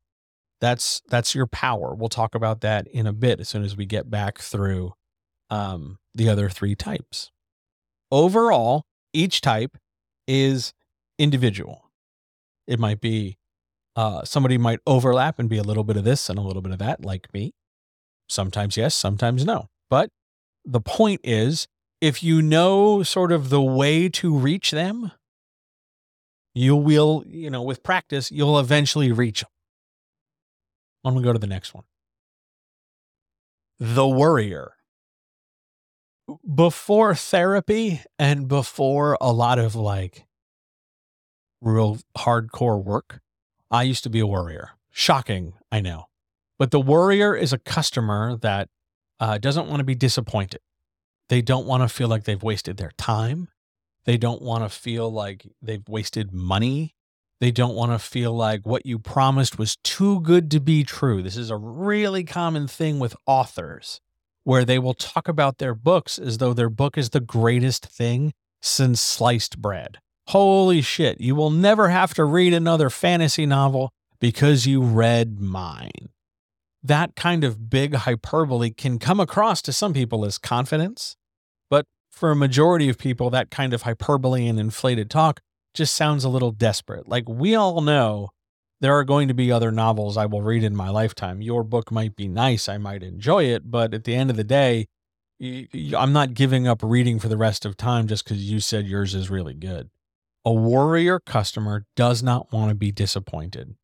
[0.62, 1.96] That's that's your power.
[1.96, 4.94] We'll talk about that in a bit as soon as we get back through
[5.50, 7.32] um, the other three types.
[8.12, 9.76] Overall, each type
[10.28, 10.74] is
[11.18, 11.90] individual.
[12.68, 13.40] It might be
[13.96, 16.72] uh, somebody might overlap and be a little bit of this and a little bit
[16.72, 17.54] of that, like me.
[18.34, 19.70] Sometimes yes, sometimes no.
[19.90, 20.10] But
[20.66, 21.68] the point is,
[22.02, 25.12] if you know sort of the way to reach them,
[26.56, 29.50] you will, you know, with practice, you'll eventually reach them.
[31.06, 31.84] I'm going to go to the next one.
[33.80, 34.74] The worrier
[36.56, 40.26] before therapy and before a lot of like
[41.62, 43.20] real hardcore work,
[43.70, 44.72] I used to be a worrier.
[44.90, 46.08] Shocking, I know.
[46.60, 48.70] But the worrier is a customer that
[49.20, 50.62] uh, doesn't want to be disappointed.
[51.30, 53.48] They don't want to feel like they've wasted their time.
[54.06, 56.96] They don't want to feel like they've wasted money.
[57.40, 61.22] They don't want to feel like what you promised was too good to be true.
[61.22, 64.00] This is a really common thing with authors
[64.44, 68.34] where they will talk about their books as though their book is the greatest thing
[68.62, 70.00] since sliced bread.
[70.30, 76.10] Holy shit, you will never have to read another fantasy novel because you read mine.
[76.84, 81.16] That kind of big hyperbole can come across to some people as confidence,
[81.70, 85.42] but for a majority of people, that kind of hyperbole and inflated talk
[85.74, 87.08] just sounds a little desperate.
[87.08, 88.30] Like we all know
[88.82, 91.42] there are going to be other novels I will read in my lifetime.
[91.42, 94.44] Your book might be nice, I might enjoy it, but at the end of the
[94.44, 94.88] day,
[95.42, 99.16] I'm not giving up reading for the rest of time just because you said yours
[99.16, 99.90] is really good.
[100.46, 103.76] A worrier customer does not want to be disappointed.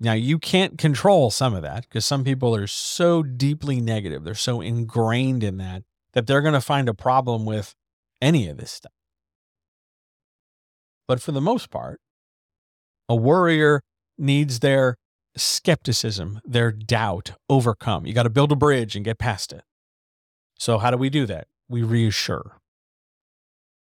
[0.00, 4.24] Now, you can't control some of that because some people are so deeply negative.
[4.24, 7.74] They're so ingrained in that that they're going to find a problem with
[8.20, 8.92] any of this stuff.
[11.06, 12.00] But for the most part,
[13.08, 13.82] a worrier
[14.16, 14.96] needs their
[15.36, 18.06] skepticism, their doubt overcome.
[18.06, 19.62] You got to build a bridge and get past it.
[20.58, 21.48] So, how do we do that?
[21.68, 22.58] We reassure.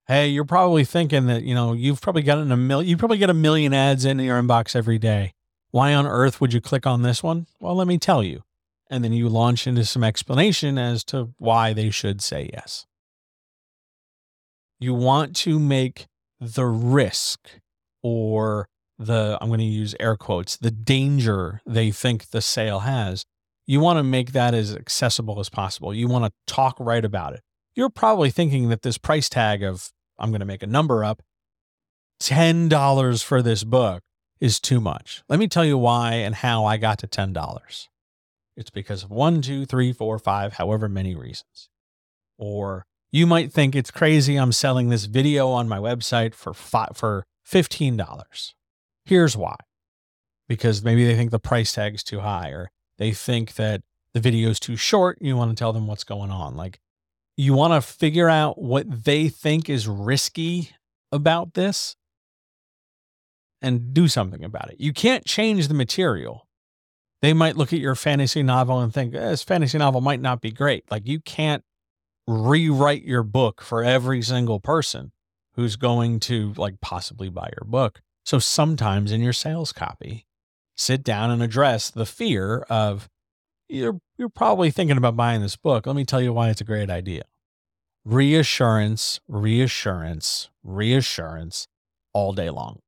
[0.08, 3.30] Hey, you're probably thinking that, you know, you've probably gotten a million, you probably get
[3.30, 5.35] a million ads in your inbox every day.
[5.76, 7.48] Why on earth would you click on this one?
[7.60, 8.44] Well, let me tell you.
[8.90, 12.86] And then you launch into some explanation as to why they should say yes.
[14.80, 16.08] You want to make
[16.40, 17.60] the risk
[18.02, 23.26] or the, I'm going to use air quotes, the danger they think the sale has.
[23.68, 25.94] You want to make that as accessible as possible.
[25.94, 27.42] You want to talk right about it.
[27.76, 31.22] You're probably thinking that this price tag of, I'm going to make a number up,
[32.22, 34.04] $10 for this book
[34.40, 35.24] is too much.
[35.30, 37.88] Let me tell you why and how I got to $10.
[38.58, 41.70] It's because of one, two, three, four, five, however many reasons.
[42.38, 46.92] Or you might think it's crazy I'm selling this video on my website for five,
[46.96, 48.54] for $15.
[49.06, 49.56] Here's why.
[50.48, 53.82] Because maybe they think the price tag is too high or they think that
[54.14, 55.18] the video is too short.
[55.22, 56.56] You want to tell them what's going on.
[56.56, 56.80] Like
[57.36, 60.72] you want to figure out what they think is risky
[61.12, 61.96] about this
[63.66, 64.80] and do something about it.
[64.80, 66.48] You can't change the material.
[67.22, 70.42] They might look at your fantasy novel and think eh, this fantasy novel might not
[70.42, 70.90] be great.
[70.92, 71.64] Like you can't
[72.28, 75.12] rewrite your book for every single person
[75.54, 78.02] who's going to like possibly buy your book.
[78.24, 80.28] So sometimes in your sales copy,
[80.76, 83.10] sit down and address the fear of
[83.68, 85.88] you're you're probably thinking about buying this book.
[85.88, 87.24] Let me tell you why it's a great idea.
[88.04, 91.68] Reassurance, reassurance, reassurance
[92.14, 92.80] all day long.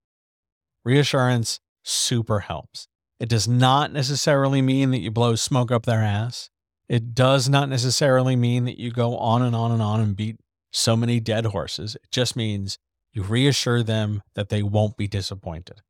[0.87, 2.87] Reassurance super helps.
[3.19, 6.49] It does not necessarily mean that you blow smoke up their ass.
[6.87, 10.37] It does not necessarily mean that you go on and on and on and beat
[10.71, 11.95] so many dead horses.
[11.95, 12.77] It just means
[13.11, 15.81] you reassure them that they won't be disappointed.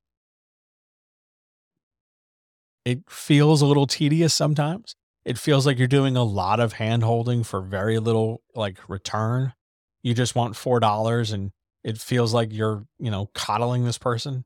[2.84, 4.96] It feels a little tedious sometimes.
[5.24, 9.54] It feels like you're doing a lot of hand holding for very little like return.
[10.02, 11.52] You just want $4 and
[11.84, 14.44] it feels like you're, you know, coddling this person.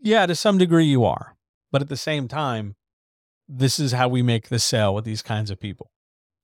[0.00, 1.36] Yeah, to some degree you are.
[1.70, 2.74] But at the same time,
[3.48, 5.90] this is how we make the sale with these kinds of people.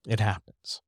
[0.07, 0.83] It happens.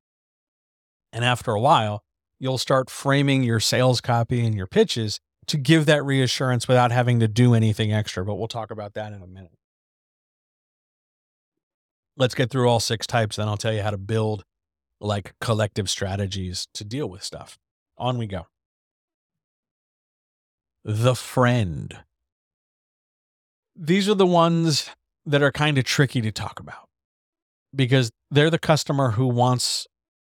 [1.13, 2.05] And after a while,
[2.39, 7.21] you'll start framing your sales copy and your pitches to give that reassurance without having
[7.21, 8.25] to do anything extra.
[8.25, 9.53] But we'll talk about that in a minute.
[12.17, 14.45] Let's get through all six types, then I'll tell you how to build
[15.01, 17.59] like collective strategies to deal with stuff.
[17.97, 18.47] On we go.
[20.85, 21.99] The friend.
[23.81, 24.91] These are the ones
[25.25, 26.89] that are kind of tricky to talk about
[27.75, 29.87] because they're the customer who wants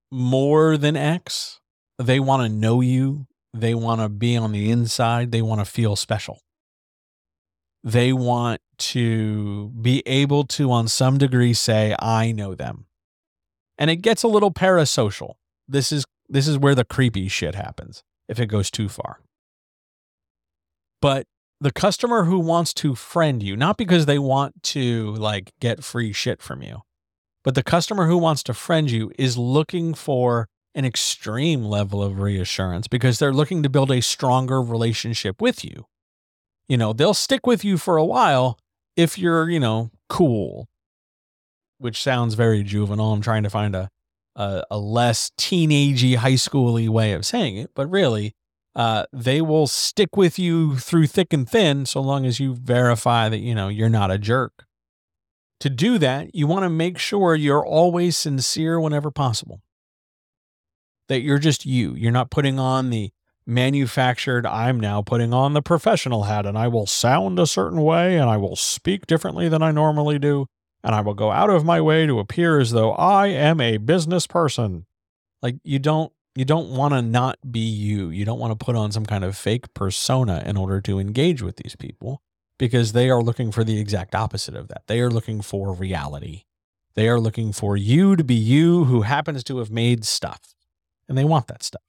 [0.10, 1.60] more than X.
[2.00, 3.28] They want to know you.
[3.54, 5.32] They want to be on the inside.
[5.32, 6.40] They want to feel special.
[7.84, 12.86] They want to be able to, on some degree, say, I know them.
[13.78, 15.34] And it gets a little parasocial.
[15.68, 19.20] This is this is where the creepy shit happens if it goes too far.
[21.02, 21.26] But
[21.62, 26.12] the customer who wants to friend you, not because they want to like get free
[26.12, 26.82] shit from you,
[27.44, 32.20] but the customer who wants to friend you is looking for an extreme level of
[32.20, 35.86] reassurance because they're looking to build a stronger relationship with you.
[36.68, 38.58] You know, they'll stick with you for a while
[38.96, 40.68] if you're, you know, cool,
[41.78, 43.14] which sounds very juvenile.
[43.14, 43.90] I'm trying to find a
[44.36, 48.34] a, a less teenagey, high schooly way of saying it, but really,
[48.76, 53.30] uh, they will stick with you through thick and thin so long as you verify
[53.30, 54.66] that you know you're not a jerk.
[55.60, 59.62] To do that, you want to make sure you're always sincere whenever possible.
[61.08, 61.94] That you're just you.
[61.94, 63.12] You're not putting on the
[63.46, 68.18] manufactured, I'm now putting on the professional hat and I will sound a certain way
[68.18, 70.48] and I will speak differently than I normally do
[70.84, 73.78] and I will go out of my way to appear as though I am a
[73.78, 74.86] business person.
[75.42, 78.10] Like you don't you don't want to not be you.
[78.10, 81.42] You don't want to put on some kind of fake persona in order to engage
[81.42, 82.22] with these people
[82.58, 84.84] because they are looking for the exact opposite of that.
[84.88, 86.44] They are looking for reality.
[86.94, 90.54] They are looking for you to be you who happens to have made stuff
[91.08, 91.82] and they want that stuff.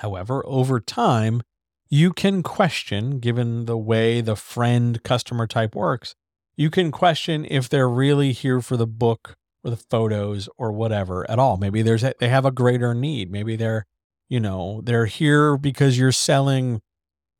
[0.00, 1.42] However, over time,
[1.88, 6.14] you can question, given the way the friend customer type works,
[6.56, 11.28] you can question if they're really here for the book or the photos or whatever
[11.30, 11.56] at all.
[11.56, 13.30] Maybe there's a, they have a greater need.
[13.30, 13.86] Maybe they're,
[14.28, 16.82] you know, they're here because you're selling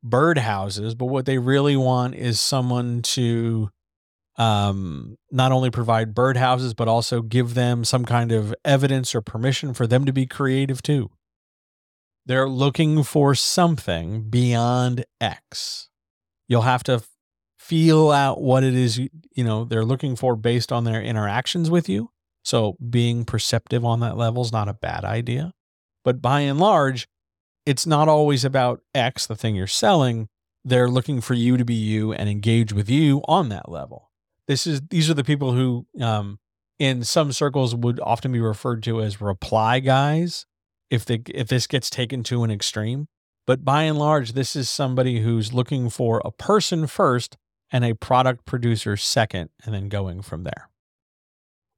[0.04, 3.70] birdhouses, but what they really want is someone to
[4.36, 9.74] um, not only provide birdhouses, but also give them some kind of evidence or permission
[9.74, 11.10] for them to be creative too.
[12.26, 15.90] They're looking for something beyond X.
[16.48, 17.02] You'll have to
[17.58, 21.88] feel out what it is, you know, they're looking for based on their interactions with
[21.88, 22.10] you.
[22.44, 25.52] So being perceptive on that level is not a bad idea.
[26.04, 27.08] But by and large,
[27.64, 30.28] it's not always about X, the thing you're selling.
[30.64, 34.10] They're looking for you to be you and engage with you on that level.
[34.46, 36.38] This is these are the people who um
[36.78, 40.44] in some circles would often be referred to as reply guys
[40.90, 43.06] if the if this gets taken to an extreme.
[43.46, 47.36] But by and large, this is somebody who's looking for a person first
[47.70, 50.70] and a product producer second, and then going from there.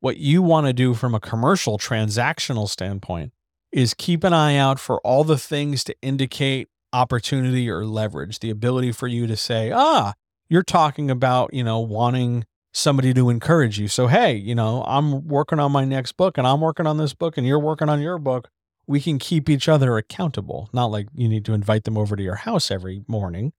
[0.00, 3.32] What you want to do from a commercial transactional standpoint
[3.72, 8.50] is keep an eye out for all the things to indicate opportunity or leverage, the
[8.50, 10.14] ability for you to say, ah,
[10.48, 13.88] you're talking about, you know, wanting somebody to encourage you.
[13.88, 17.14] So, hey, you know, I'm working on my next book and I'm working on this
[17.14, 18.48] book and you're working on your book.
[18.86, 20.68] We can keep each other accountable.
[20.72, 23.52] Not like you need to invite them over to your house every morning,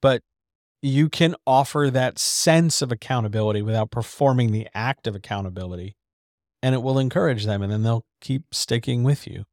[0.00, 0.22] but
[0.82, 5.96] you can offer that sense of accountability without performing the act of accountability
[6.62, 9.44] and it will encourage them and then they'll keep sticking with you.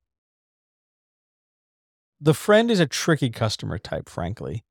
[2.20, 4.66] The friend is a tricky customer type, frankly,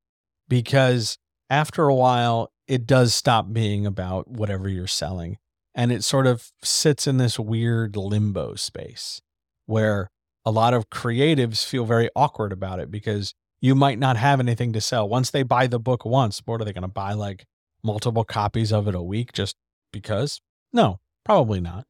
[0.48, 1.16] because
[1.48, 5.38] after a while, it does stop being about whatever you're selling.
[5.74, 9.22] And it sort of sits in this weird limbo space
[9.66, 10.10] where
[10.44, 14.72] a lot of creatives feel very awkward about it because you might not have anything
[14.72, 15.08] to sell.
[15.08, 17.44] Once they buy the book once, what are they going to buy like
[17.82, 19.56] multiple copies of it a week just
[19.92, 20.40] because?
[20.72, 21.86] No, probably not.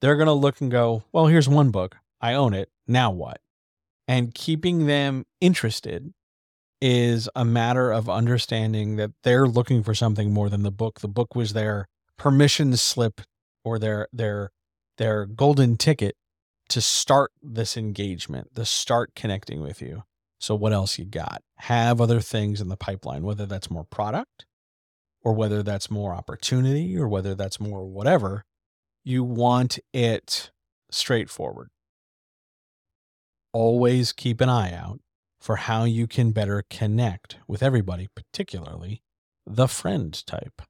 [0.00, 1.96] They're going to look and go, well, here's one book.
[2.20, 2.70] I own it.
[2.86, 3.40] Now what?
[4.08, 6.12] And keeping them interested
[6.80, 11.00] is a matter of understanding that they're looking for something more than the book.
[11.00, 13.20] The book was their permission slip
[13.64, 14.50] or their their
[14.96, 16.16] their golden ticket
[16.70, 20.04] to start this engagement, to start connecting with you.
[20.40, 21.42] So what else you got?
[21.58, 24.46] Have other things in the pipeline, whether that's more product
[25.22, 28.44] or whether that's more opportunity or whether that's more whatever.
[29.04, 30.50] You want it
[30.90, 31.68] straightforward.
[33.52, 35.00] Always keep an eye out
[35.40, 39.02] for how you can better connect with everybody, particularly
[39.46, 40.62] the friend type.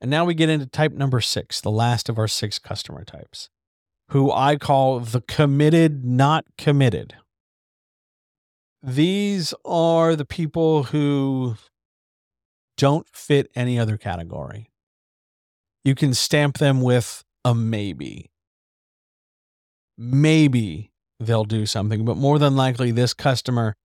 [0.00, 3.50] And now we get into type number six, the last of our six customer types,
[4.08, 7.14] who I call the committed, not committed.
[8.82, 11.56] These are the people who
[12.76, 14.70] don't fit any other category.
[15.84, 18.30] You can stamp them with a maybe.
[19.96, 23.76] Maybe they'll do something, but more than likely, this customer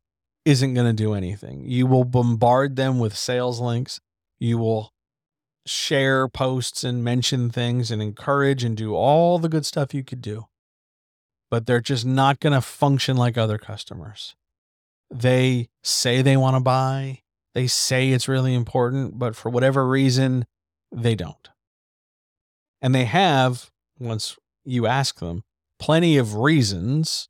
[0.46, 1.66] isn't going to do anything.
[1.66, 4.00] You will bombard them with sales links.
[4.40, 4.94] You will
[5.66, 10.22] share posts and mention things and encourage and do all the good stuff you could
[10.22, 10.48] do.
[11.52, 14.36] But they're just not going to function like other customers.
[15.10, 17.22] They say they want to buy,
[17.54, 20.46] they say it's really important, but for whatever reason,
[20.92, 21.50] they don't.
[22.82, 25.44] And they have, once you ask them,
[25.80, 27.30] plenty of reasons.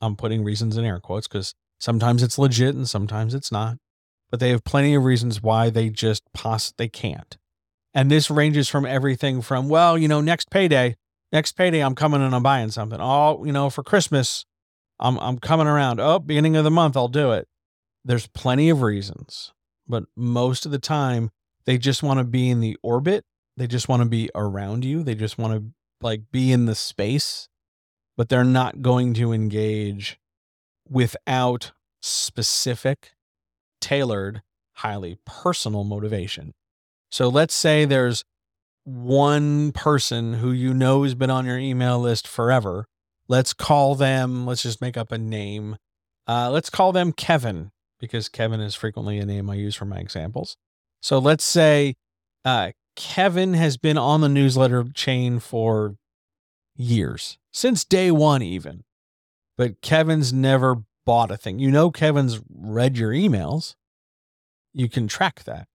[0.00, 3.78] I'm putting reasons in air quotes because sometimes it's legit and sometimes it's not.
[4.30, 7.36] But they have plenty of reasons why they just poss they can't.
[7.94, 10.96] And this ranges from everything from, well, you know, next payday,
[11.32, 13.00] next payday, I'm coming and I'm buying something.
[13.00, 14.44] Oh, you know, for Christmas,
[15.00, 16.00] I'm I'm coming around.
[16.00, 17.48] Oh, beginning of the month, I'll do it.
[18.04, 19.52] There's plenty of reasons,
[19.86, 21.30] but most of the time
[21.66, 23.24] they just want to be in the orbit.
[23.56, 25.02] They just want to be around you.
[25.02, 25.70] They just want to
[26.00, 27.48] like be in the space,
[28.16, 30.18] but they're not going to engage
[30.88, 33.12] without specific,
[33.80, 34.42] tailored,
[34.74, 36.54] highly personal motivation.
[37.10, 38.24] So let's say there's
[38.84, 42.86] one person who you know has been on your email list forever
[43.28, 45.76] Let's call them, let's just make up a name.
[46.26, 47.70] Uh, let's call them Kevin
[48.00, 50.56] because Kevin is frequently a name I use for my examples.
[51.02, 51.96] So let's say
[52.44, 55.96] uh, Kevin has been on the newsletter chain for
[56.74, 58.84] years, since day one, even.
[59.56, 61.58] But Kevin's never bought a thing.
[61.58, 63.74] You know, Kevin's read your emails.
[64.72, 65.66] You can track that.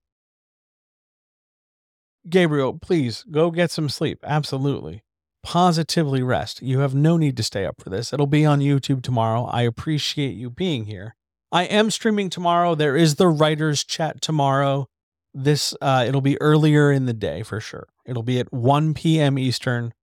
[2.30, 4.20] Gabriel, please go get some sleep.
[4.24, 5.04] Absolutely
[5.44, 6.62] positively rest.
[6.62, 8.14] You have no need to stay up for this.
[8.14, 9.46] It'll be on YouTube tomorrow.
[9.46, 11.16] I appreciate you being here.
[11.52, 12.74] I am streaming tomorrow.
[12.74, 14.88] There is the writers chat tomorrow.
[15.34, 17.88] This uh it'll be earlier in the day for sure.
[18.06, 19.38] It'll be at 1 p.m.
[19.38, 19.94] Eastern.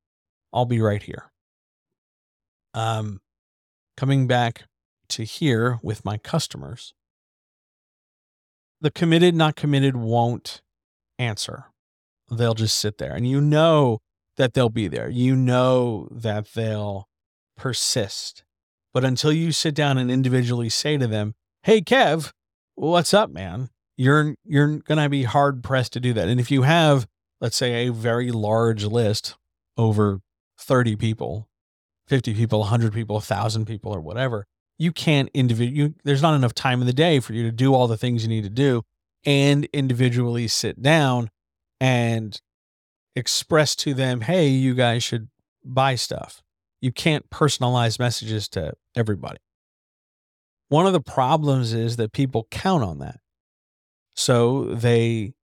[0.52, 1.32] I'll be right here.
[2.74, 3.20] Um
[3.96, 4.64] coming back
[5.10, 6.94] to here with my customers.
[8.80, 10.62] The committed not committed won't
[11.18, 11.66] answer.
[12.30, 13.12] They'll just sit there.
[13.14, 14.00] And you know
[14.40, 15.10] that they'll be there.
[15.10, 17.08] You know that they'll
[17.58, 18.42] persist.
[18.94, 22.32] But until you sit down and individually say to them, "Hey Kev,
[22.74, 23.68] what's up, man?"
[23.98, 26.28] You're you're going to be hard pressed to do that.
[26.28, 27.06] And if you have,
[27.42, 29.36] let's say a very large list
[29.76, 30.20] over
[30.58, 31.48] 30 people,
[32.08, 34.46] 50 people, 100 people, 1000 people or whatever,
[34.78, 37.86] you can't individual there's not enough time in the day for you to do all
[37.86, 38.82] the things you need to do
[39.26, 41.28] and individually sit down
[41.78, 42.40] and
[43.16, 45.28] express to them, hey, you guys should
[45.64, 46.42] buy stuff.
[46.80, 49.38] You can't personalize messages to everybody.
[50.68, 53.20] One of the problems is that people count on that.
[54.14, 55.34] So they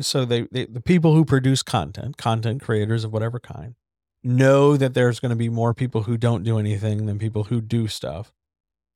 [0.00, 3.74] so they, they the people who produce content, content creators of whatever kind,
[4.22, 7.60] know that there's going to be more people who don't do anything than people who
[7.60, 8.32] do stuff.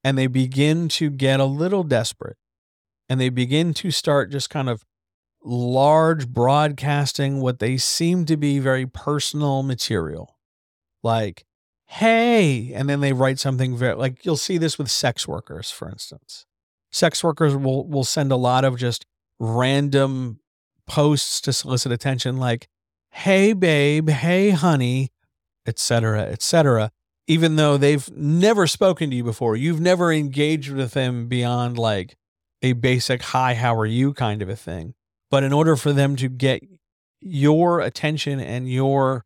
[0.05, 2.37] And they begin to get a little desperate
[3.09, 4.85] and they begin to start just kind of
[5.45, 10.37] large broadcasting what they seem to be very personal material.
[11.03, 11.45] Like,
[11.87, 15.89] hey, and then they write something very like you'll see this with sex workers, for
[15.89, 16.47] instance.
[16.91, 19.05] Sex workers will will send a lot of just
[19.39, 20.41] random
[20.87, 22.69] posts to solicit attention like,
[23.11, 25.11] hey babe, hey honey,
[25.67, 26.91] etc., etc.
[27.27, 32.17] Even though they've never spoken to you before, you've never engaged with them beyond like
[32.63, 34.95] a basic hi, how are you kind of a thing.
[35.33, 36.63] But in order for them to get
[37.23, 39.25] your attention and your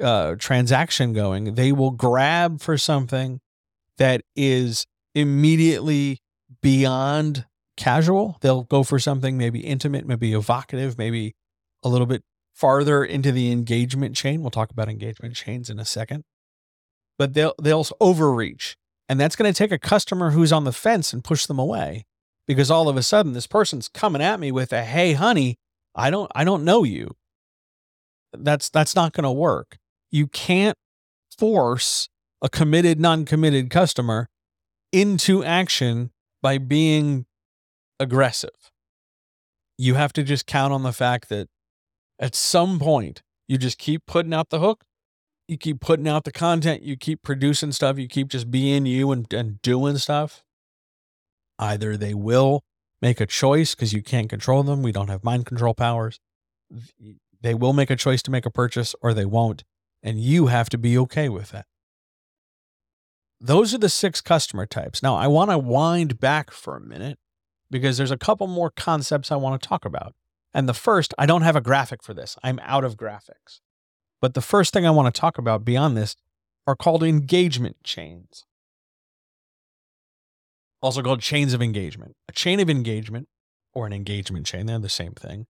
[0.00, 3.40] uh, transaction going, they will grab for something
[3.98, 6.20] that is immediately
[6.62, 7.44] beyond
[7.76, 8.38] casual.
[8.40, 11.34] They'll go for something maybe intimate, maybe evocative, maybe
[11.82, 12.22] a little bit
[12.54, 14.40] farther into the engagement chain.
[14.40, 16.24] We'll talk about engagement chains in a second.
[17.18, 18.78] But they'll they'll overreach.
[19.10, 22.06] And that's going to take a customer who's on the fence and push them away
[22.46, 25.56] because all of a sudden this person's coming at me with a hey honey,
[25.94, 27.16] I don't I don't know you.
[28.32, 29.78] That's that's not going to work.
[30.10, 30.76] You can't
[31.38, 32.08] force
[32.42, 34.28] a committed non-committed customer
[34.92, 36.10] into action
[36.42, 37.26] by being
[37.98, 38.50] aggressive.
[39.78, 41.48] You have to just count on the fact that
[42.18, 44.84] at some point you just keep putting out the hook
[45.48, 49.10] you keep putting out the content you keep producing stuff you keep just being you
[49.12, 50.42] and, and doing stuff
[51.64, 52.62] Either they will
[53.00, 54.82] make a choice because you can't control them.
[54.82, 56.20] We don't have mind control powers.
[57.40, 59.64] They will make a choice to make a purchase or they won't.
[60.02, 61.66] And you have to be okay with that.
[63.40, 65.02] Those are the six customer types.
[65.02, 67.18] Now, I want to wind back for a minute
[67.70, 70.14] because there's a couple more concepts I want to talk about.
[70.52, 73.60] And the first, I don't have a graphic for this, I'm out of graphics.
[74.20, 76.16] But the first thing I want to talk about beyond this
[76.66, 78.44] are called engagement chains
[80.84, 82.14] also called chains of engagement.
[82.28, 83.26] A chain of engagement
[83.72, 85.46] or an engagement chain, they're the same thing,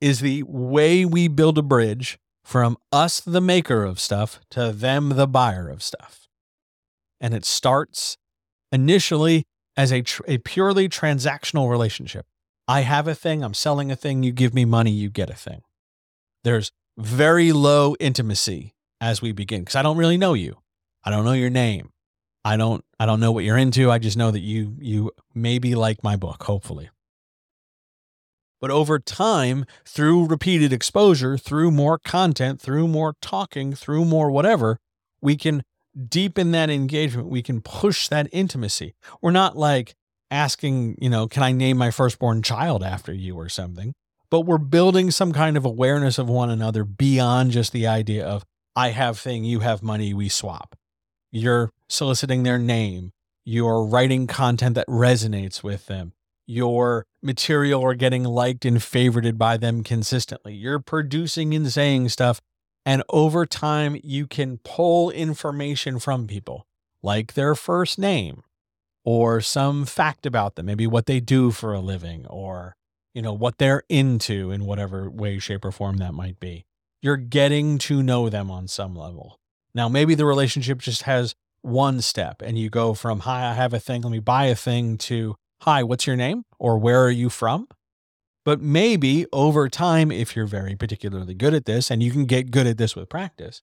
[0.00, 5.10] is the way we build a bridge from us, the maker of stuff, to them,
[5.10, 6.26] the buyer of stuff.
[7.20, 8.16] And it starts
[8.72, 9.44] initially
[9.76, 12.24] as a, tr- a purely transactional relationship.
[12.66, 15.34] I have a thing, I'm selling a thing, you give me money, you get a
[15.34, 15.60] thing.
[16.44, 20.56] There's very low intimacy as we begin because I don't really know you.
[21.04, 21.90] I don't know your name.
[22.44, 23.90] I don't I don't know what you're into.
[23.90, 26.90] I just know that you you maybe like my book, hopefully.
[28.60, 34.78] But over time, through repeated exposure, through more content, through more talking, through more whatever,
[35.20, 35.62] we can
[36.08, 37.28] deepen that engagement.
[37.28, 38.94] We can push that intimacy.
[39.22, 39.94] We're not like
[40.30, 43.94] asking, you know, can I name my firstborn child after you or something?
[44.30, 48.44] But we're building some kind of awareness of one another beyond just the idea of
[48.76, 50.76] I have thing, you have money, we swap.
[51.30, 53.12] You're soliciting their name.
[53.44, 56.12] You're writing content that resonates with them.
[56.46, 60.54] Your material are getting liked and favorited by them consistently.
[60.54, 62.40] You're producing and saying stuff.
[62.86, 66.66] And over time, you can pull information from people,
[67.02, 68.42] like their first name
[69.04, 72.76] or some fact about them, maybe what they do for a living or,
[73.14, 76.64] you know, what they're into in whatever way, shape, or form that might be.
[77.02, 79.37] You're getting to know them on some level.
[79.78, 83.72] Now, maybe the relationship just has one step and you go from, hi, I have
[83.72, 86.42] a thing, let me buy a thing to, hi, what's your name?
[86.58, 87.68] Or where are you from?
[88.44, 92.50] But maybe over time, if you're very particularly good at this, and you can get
[92.50, 93.62] good at this with practice,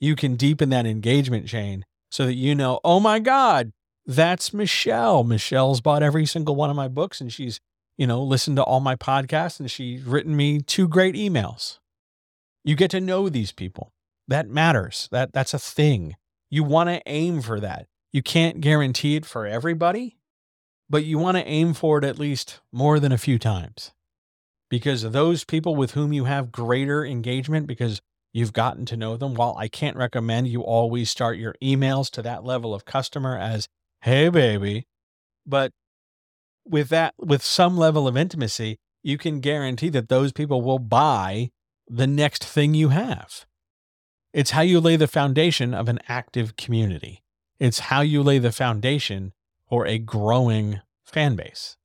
[0.00, 3.72] you can deepen that engagement chain so that you know, oh my God,
[4.06, 5.22] that's Michelle.
[5.22, 7.60] Michelle's bought every single one of my books and she's,
[7.98, 11.78] you know, listened to all my podcasts and she's written me two great emails.
[12.64, 13.92] You get to know these people.
[14.28, 15.08] That matters.
[15.10, 16.16] That that's a thing.
[16.50, 17.86] You want to aim for that.
[18.12, 20.16] You can't guarantee it for everybody,
[20.88, 23.92] but you want to aim for it at least more than a few times.
[24.68, 28.00] Because those people with whom you have greater engagement because
[28.32, 32.22] you've gotten to know them, while I can't recommend you always start your emails to
[32.22, 33.68] that level of customer as,
[34.02, 34.86] "Hey baby,"
[35.46, 35.72] but
[36.64, 41.50] with that with some level of intimacy, you can guarantee that those people will buy
[41.88, 43.46] the next thing you have.
[44.32, 47.22] It's how you lay the foundation of an active community.
[47.58, 49.32] It's how you lay the foundation
[49.68, 51.76] for a growing fan base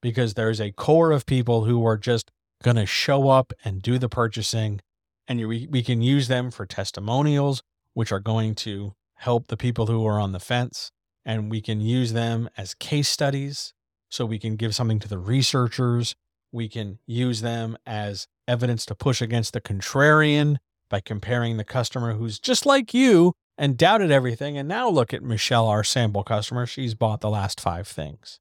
[0.00, 2.30] because there's a core of people who are just
[2.62, 4.80] going to show up and do the purchasing.
[5.28, 9.86] And we, we can use them for testimonials, which are going to help the people
[9.86, 10.90] who are on the fence.
[11.24, 13.74] And we can use them as case studies.
[14.08, 16.14] So we can give something to the researchers.
[16.52, 20.56] We can use them as evidence to push against the contrarian
[20.88, 24.58] by comparing the customer who's just like you and doubted everything.
[24.58, 26.66] And now look at Michelle, our sample customer.
[26.66, 28.40] She's bought the last five things.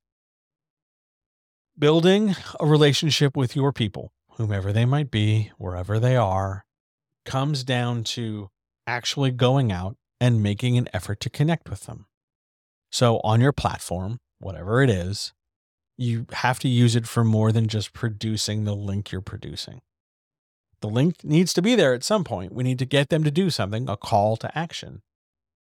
[1.77, 6.65] Building a relationship with your people, whomever they might be, wherever they are,
[7.25, 8.49] comes down to
[8.85, 12.05] actually going out and making an effort to connect with them.
[12.91, 15.33] So, on your platform, whatever it is,
[15.97, 19.81] you have to use it for more than just producing the link you're producing.
[20.83, 22.51] The link needs to be there at some point.
[22.51, 25.01] We need to get them to do something, a call to action.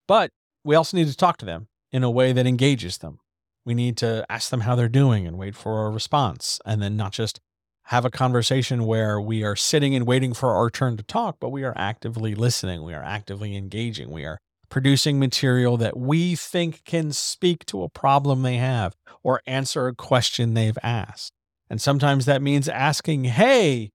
[0.09, 0.33] But
[0.65, 3.21] we also need to talk to them in a way that engages them.
[3.65, 6.97] We need to ask them how they're doing and wait for a response, and then
[6.97, 7.39] not just
[7.85, 11.51] have a conversation where we are sitting and waiting for our turn to talk, but
[11.51, 14.39] we are actively listening, we are actively engaging, we are
[14.71, 19.95] producing material that we think can speak to a problem they have or answer a
[19.95, 21.31] question they've asked.
[21.71, 23.93] And sometimes that means asking, hey,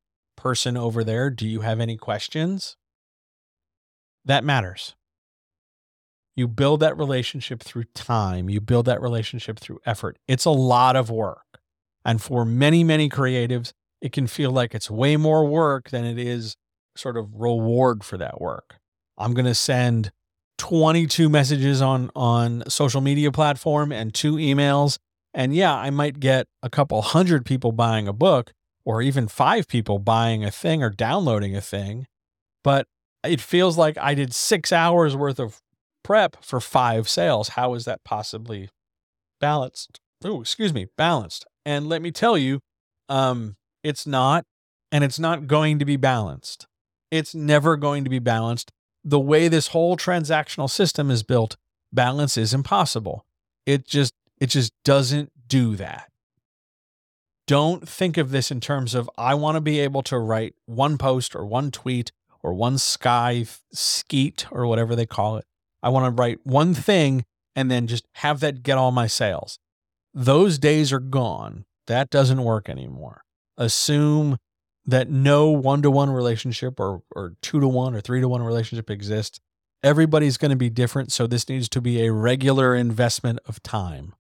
[0.48, 2.78] person over there, do you have any questions?
[4.24, 4.96] That matters.
[6.38, 10.18] You build that relationship through time, you build that relationship through effort.
[10.26, 11.60] It's a lot of work.
[12.06, 16.18] And for many, many creatives, it can feel like it's way more work than it
[16.18, 16.56] is
[16.96, 18.80] sort of reward for that work.
[19.18, 20.14] I'm going to send
[20.60, 24.98] 22 messages on on social media platform and two emails
[25.34, 28.54] and yeah, I might get a couple hundred people buying a book
[28.88, 32.08] or even five people buying a thing or downloading a thing,
[32.64, 32.88] but
[33.22, 35.62] it feels like I did 6 hours worth of
[36.06, 37.50] prep for five sales.
[37.50, 38.70] How is that possibly
[39.42, 40.00] balanced?
[40.24, 41.46] Oh, excuse me, balanced.
[41.66, 42.62] And let me tell you,
[43.10, 44.46] um, it's not,
[44.90, 46.66] and it's not going to be balanced.
[47.12, 48.72] It's never going to be balanced.
[49.04, 51.58] The way this whole transactional system is built,
[51.92, 53.26] balance is impossible.
[53.66, 56.10] It just it just doesn't do that.
[57.48, 60.98] Don't think of this in terms of I want to be able to write one
[60.98, 62.12] post or one tweet
[62.44, 65.46] or one sky skeet or whatever they call it
[65.88, 67.26] I want to write one thing
[67.56, 69.60] and then just have that get all my sales.
[70.14, 71.66] Those days are gone.
[71.88, 73.24] That doesn't work anymore.
[73.58, 74.38] Assume
[74.86, 78.42] that no one to one relationship or, or two to one or three to one
[78.42, 79.40] relationship exists.
[79.84, 81.12] Everybody's going to be different.
[81.12, 84.14] So this needs to be a regular investment of time.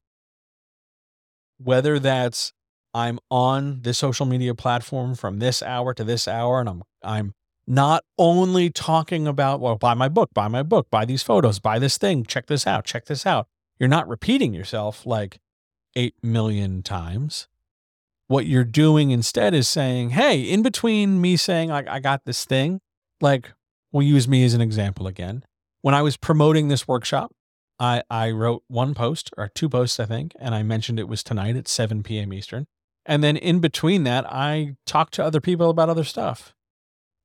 [1.57, 2.53] Whether that's
[2.93, 7.33] I'm on this social media platform from this hour to this hour and I'm I'm
[7.67, 11.79] not only talking about, well, buy my book, buy my book, buy these photos, buy
[11.79, 13.47] this thing, check this out, check this out.
[13.77, 15.39] You're not repeating yourself like
[15.95, 17.47] 8 million times.
[18.27, 22.45] What you're doing instead is saying, hey, in between me saying, like I got this
[22.45, 22.79] thing,
[23.19, 23.53] like
[23.91, 25.43] we'll use me as an example again.
[25.81, 27.33] When I was promoting this workshop,
[27.79, 31.23] I, I wrote one post or two posts, I think, and I mentioned it was
[31.23, 32.33] tonight at 7 p.m.
[32.33, 32.67] Eastern.
[33.07, 36.53] And then in between that, I talked to other people about other stuff.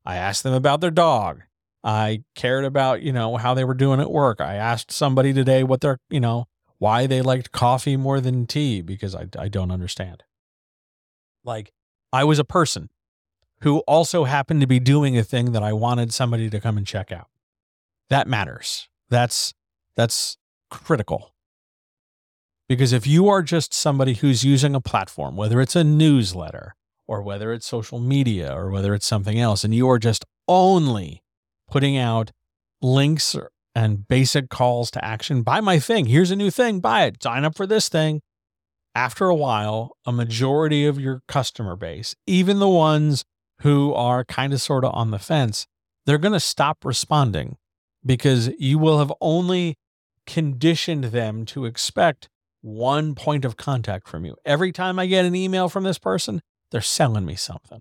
[0.06, 1.42] I asked them about their dog.
[1.84, 4.40] I cared about, you know, how they were doing at work.
[4.40, 6.46] I asked somebody today what their, you know,
[6.78, 10.22] why they liked coffee more than tea because I, I don't understand.
[11.44, 11.72] Like,
[12.12, 12.90] I was a person
[13.62, 16.86] who also happened to be doing a thing that I wanted somebody to come and
[16.86, 17.28] check out.
[18.10, 18.88] That matters.
[19.08, 19.54] That's
[19.96, 20.36] that's
[20.70, 21.31] critical.
[22.72, 26.74] Because if you are just somebody who's using a platform, whether it's a newsletter,
[27.06, 31.22] or whether it's social media or whether it's something else, and you are just only
[31.70, 32.32] putting out
[32.80, 33.36] links
[33.74, 36.06] and basic calls to action buy my thing.
[36.06, 38.22] Here's a new thing, buy it, sign up for this thing.
[38.94, 43.26] After a while, a majority of your customer base, even the ones
[43.60, 45.66] who are kind of sort of on the fence,
[46.06, 47.58] they're going to stop responding
[48.02, 49.76] because you will have only
[50.26, 52.30] conditioned them to expect
[52.62, 54.36] one point of contact from you.
[54.44, 56.40] Every time I get an email from this person,
[56.70, 57.80] they're selling me something.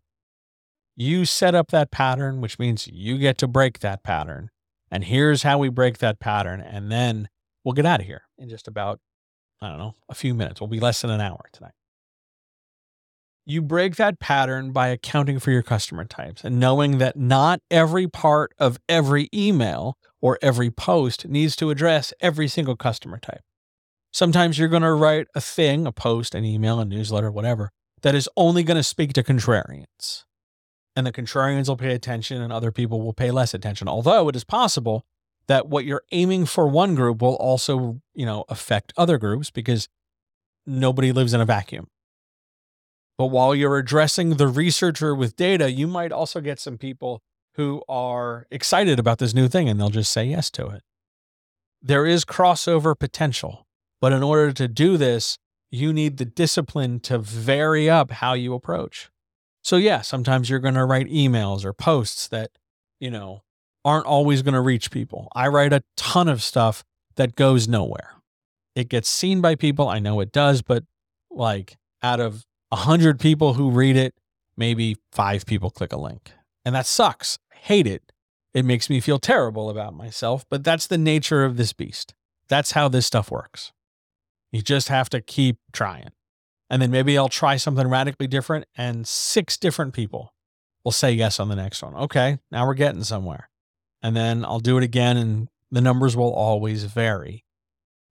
[0.96, 4.50] You set up that pattern, which means you get to break that pattern.
[4.92, 6.60] And here's how we break that pattern.
[6.60, 7.30] And then
[7.64, 9.00] we'll get out of here in just about,
[9.62, 10.60] I don't know, a few minutes.
[10.60, 11.74] We'll be less than an hour tonight.
[13.46, 18.08] You break that pattern by accounting for your customer types and knowing that not every
[18.08, 23.42] part of every email or every post needs to address every single customer type.
[24.12, 28.16] Sometimes you're going to write a thing, a post, an email, a newsletter, whatever, that
[28.16, 30.26] is only going to speak to contrarians.
[30.96, 33.88] And the contrarians will pay attention and other people will pay less attention.
[33.88, 35.06] Although it is possible
[35.48, 39.88] that what you're aiming for one group will also, you know, affect other groups because
[40.66, 41.88] nobody lives in a vacuum.
[43.18, 47.22] But while you're addressing the researcher with data, you might also get some people
[47.56, 50.82] who are excited about this new thing and they'll just say yes to it.
[51.82, 53.68] There is crossover potential,
[54.02, 55.38] but in order to do this,
[55.72, 59.10] you need the discipline to vary up how you approach.
[59.64, 62.52] So, yeah, sometimes you're going to write emails or posts that,
[63.00, 63.44] you know,
[63.86, 65.30] aren't always going to reach people.
[65.34, 66.84] I write a ton of stuff
[67.16, 68.16] that goes nowhere.
[68.76, 69.88] It gets seen by people.
[69.88, 70.84] I know it does, but
[71.30, 74.16] like out of a hundred people who read it,
[74.58, 76.32] maybe five people click a link.
[76.66, 77.38] And that sucks.
[77.54, 78.12] I hate it.
[78.54, 82.14] It makes me feel terrible about myself, but that's the nature of this beast.
[82.50, 83.72] That's how this stuff works.
[84.52, 86.10] You just have to keep trying.
[86.70, 90.34] And then maybe I'll try something radically different, and six different people
[90.84, 91.96] will say yes on the next one.
[91.96, 93.50] Okay, now we're getting somewhere.
[94.02, 97.46] And then I'll do it again, and the numbers will always vary.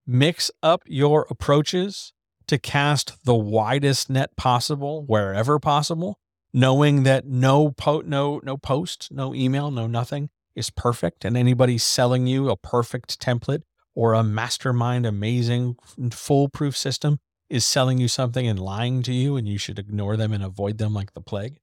[0.07, 2.12] Mix up your approaches
[2.49, 6.18] to cast the widest net possible wherever possible,
[6.53, 11.78] knowing that no po- no no post, no email, no nothing is perfect and anybody
[11.78, 13.62] selling you a perfect template
[13.95, 15.76] or a mastermind amazing
[16.12, 17.18] foolproof system
[17.49, 20.78] is selling you something and lying to you and you should ignore them and avoid
[20.78, 21.59] them like the plague.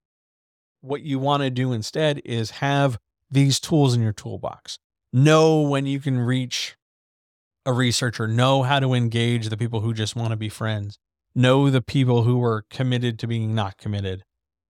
[0.81, 2.99] What you want to do instead is have
[3.31, 4.79] these tools in your toolbox.
[5.13, 6.75] Know when you can reach
[7.65, 10.99] a researcher, know how to engage the people who just want to be friends,
[11.35, 14.23] know the people who are committed to being not committed,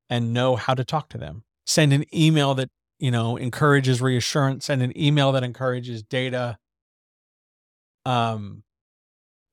[0.10, 1.44] and know how to talk to them.
[1.66, 6.58] Send an email that, you know, encourages reassurance, send an email that encourages data.
[8.08, 8.64] Um,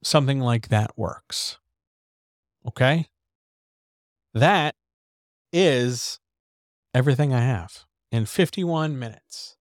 [0.04, 1.58] something like that works.
[2.68, 3.08] Okay.
[4.32, 4.76] That
[5.52, 6.20] is
[6.94, 9.56] everything I have in 51 minutes.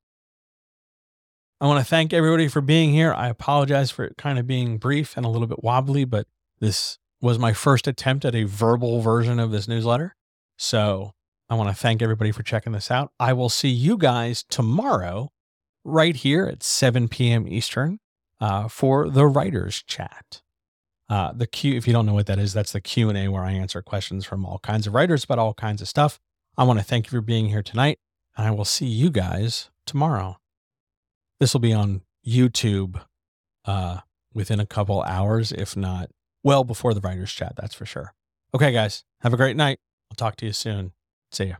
[1.59, 3.11] I want to thank everybody for being here.
[3.11, 6.27] I apologize for kind of being brief and a little bit wobbly, but
[6.59, 10.15] this was my first attempt at a verbal version of this newsletter.
[10.55, 11.13] So
[11.49, 13.11] I want to thank everybody for checking this out.
[13.19, 15.31] I will see you guys tomorrow
[15.83, 17.47] right here at 7 p.m.
[17.47, 17.99] Eastern
[18.43, 20.41] uh, for the writers chat.
[21.07, 23.29] Uh, the Q, if you don't know what that is, that's the Q and A
[23.29, 26.19] where I answer questions from all kinds of writers about all kinds of stuff.
[26.57, 27.99] I want to thank you for being here tonight,
[28.35, 30.39] and I will see you guys tomorrow.
[31.39, 33.01] This will be on YouTube
[33.63, 33.99] uh,
[34.33, 36.09] within a couple hours, if not
[36.43, 37.53] well before the writers chat.
[37.55, 38.13] That's for sure.
[38.53, 39.79] Okay, guys, have a great night.
[40.11, 40.91] I'll talk to you soon.
[41.31, 41.55] See ya.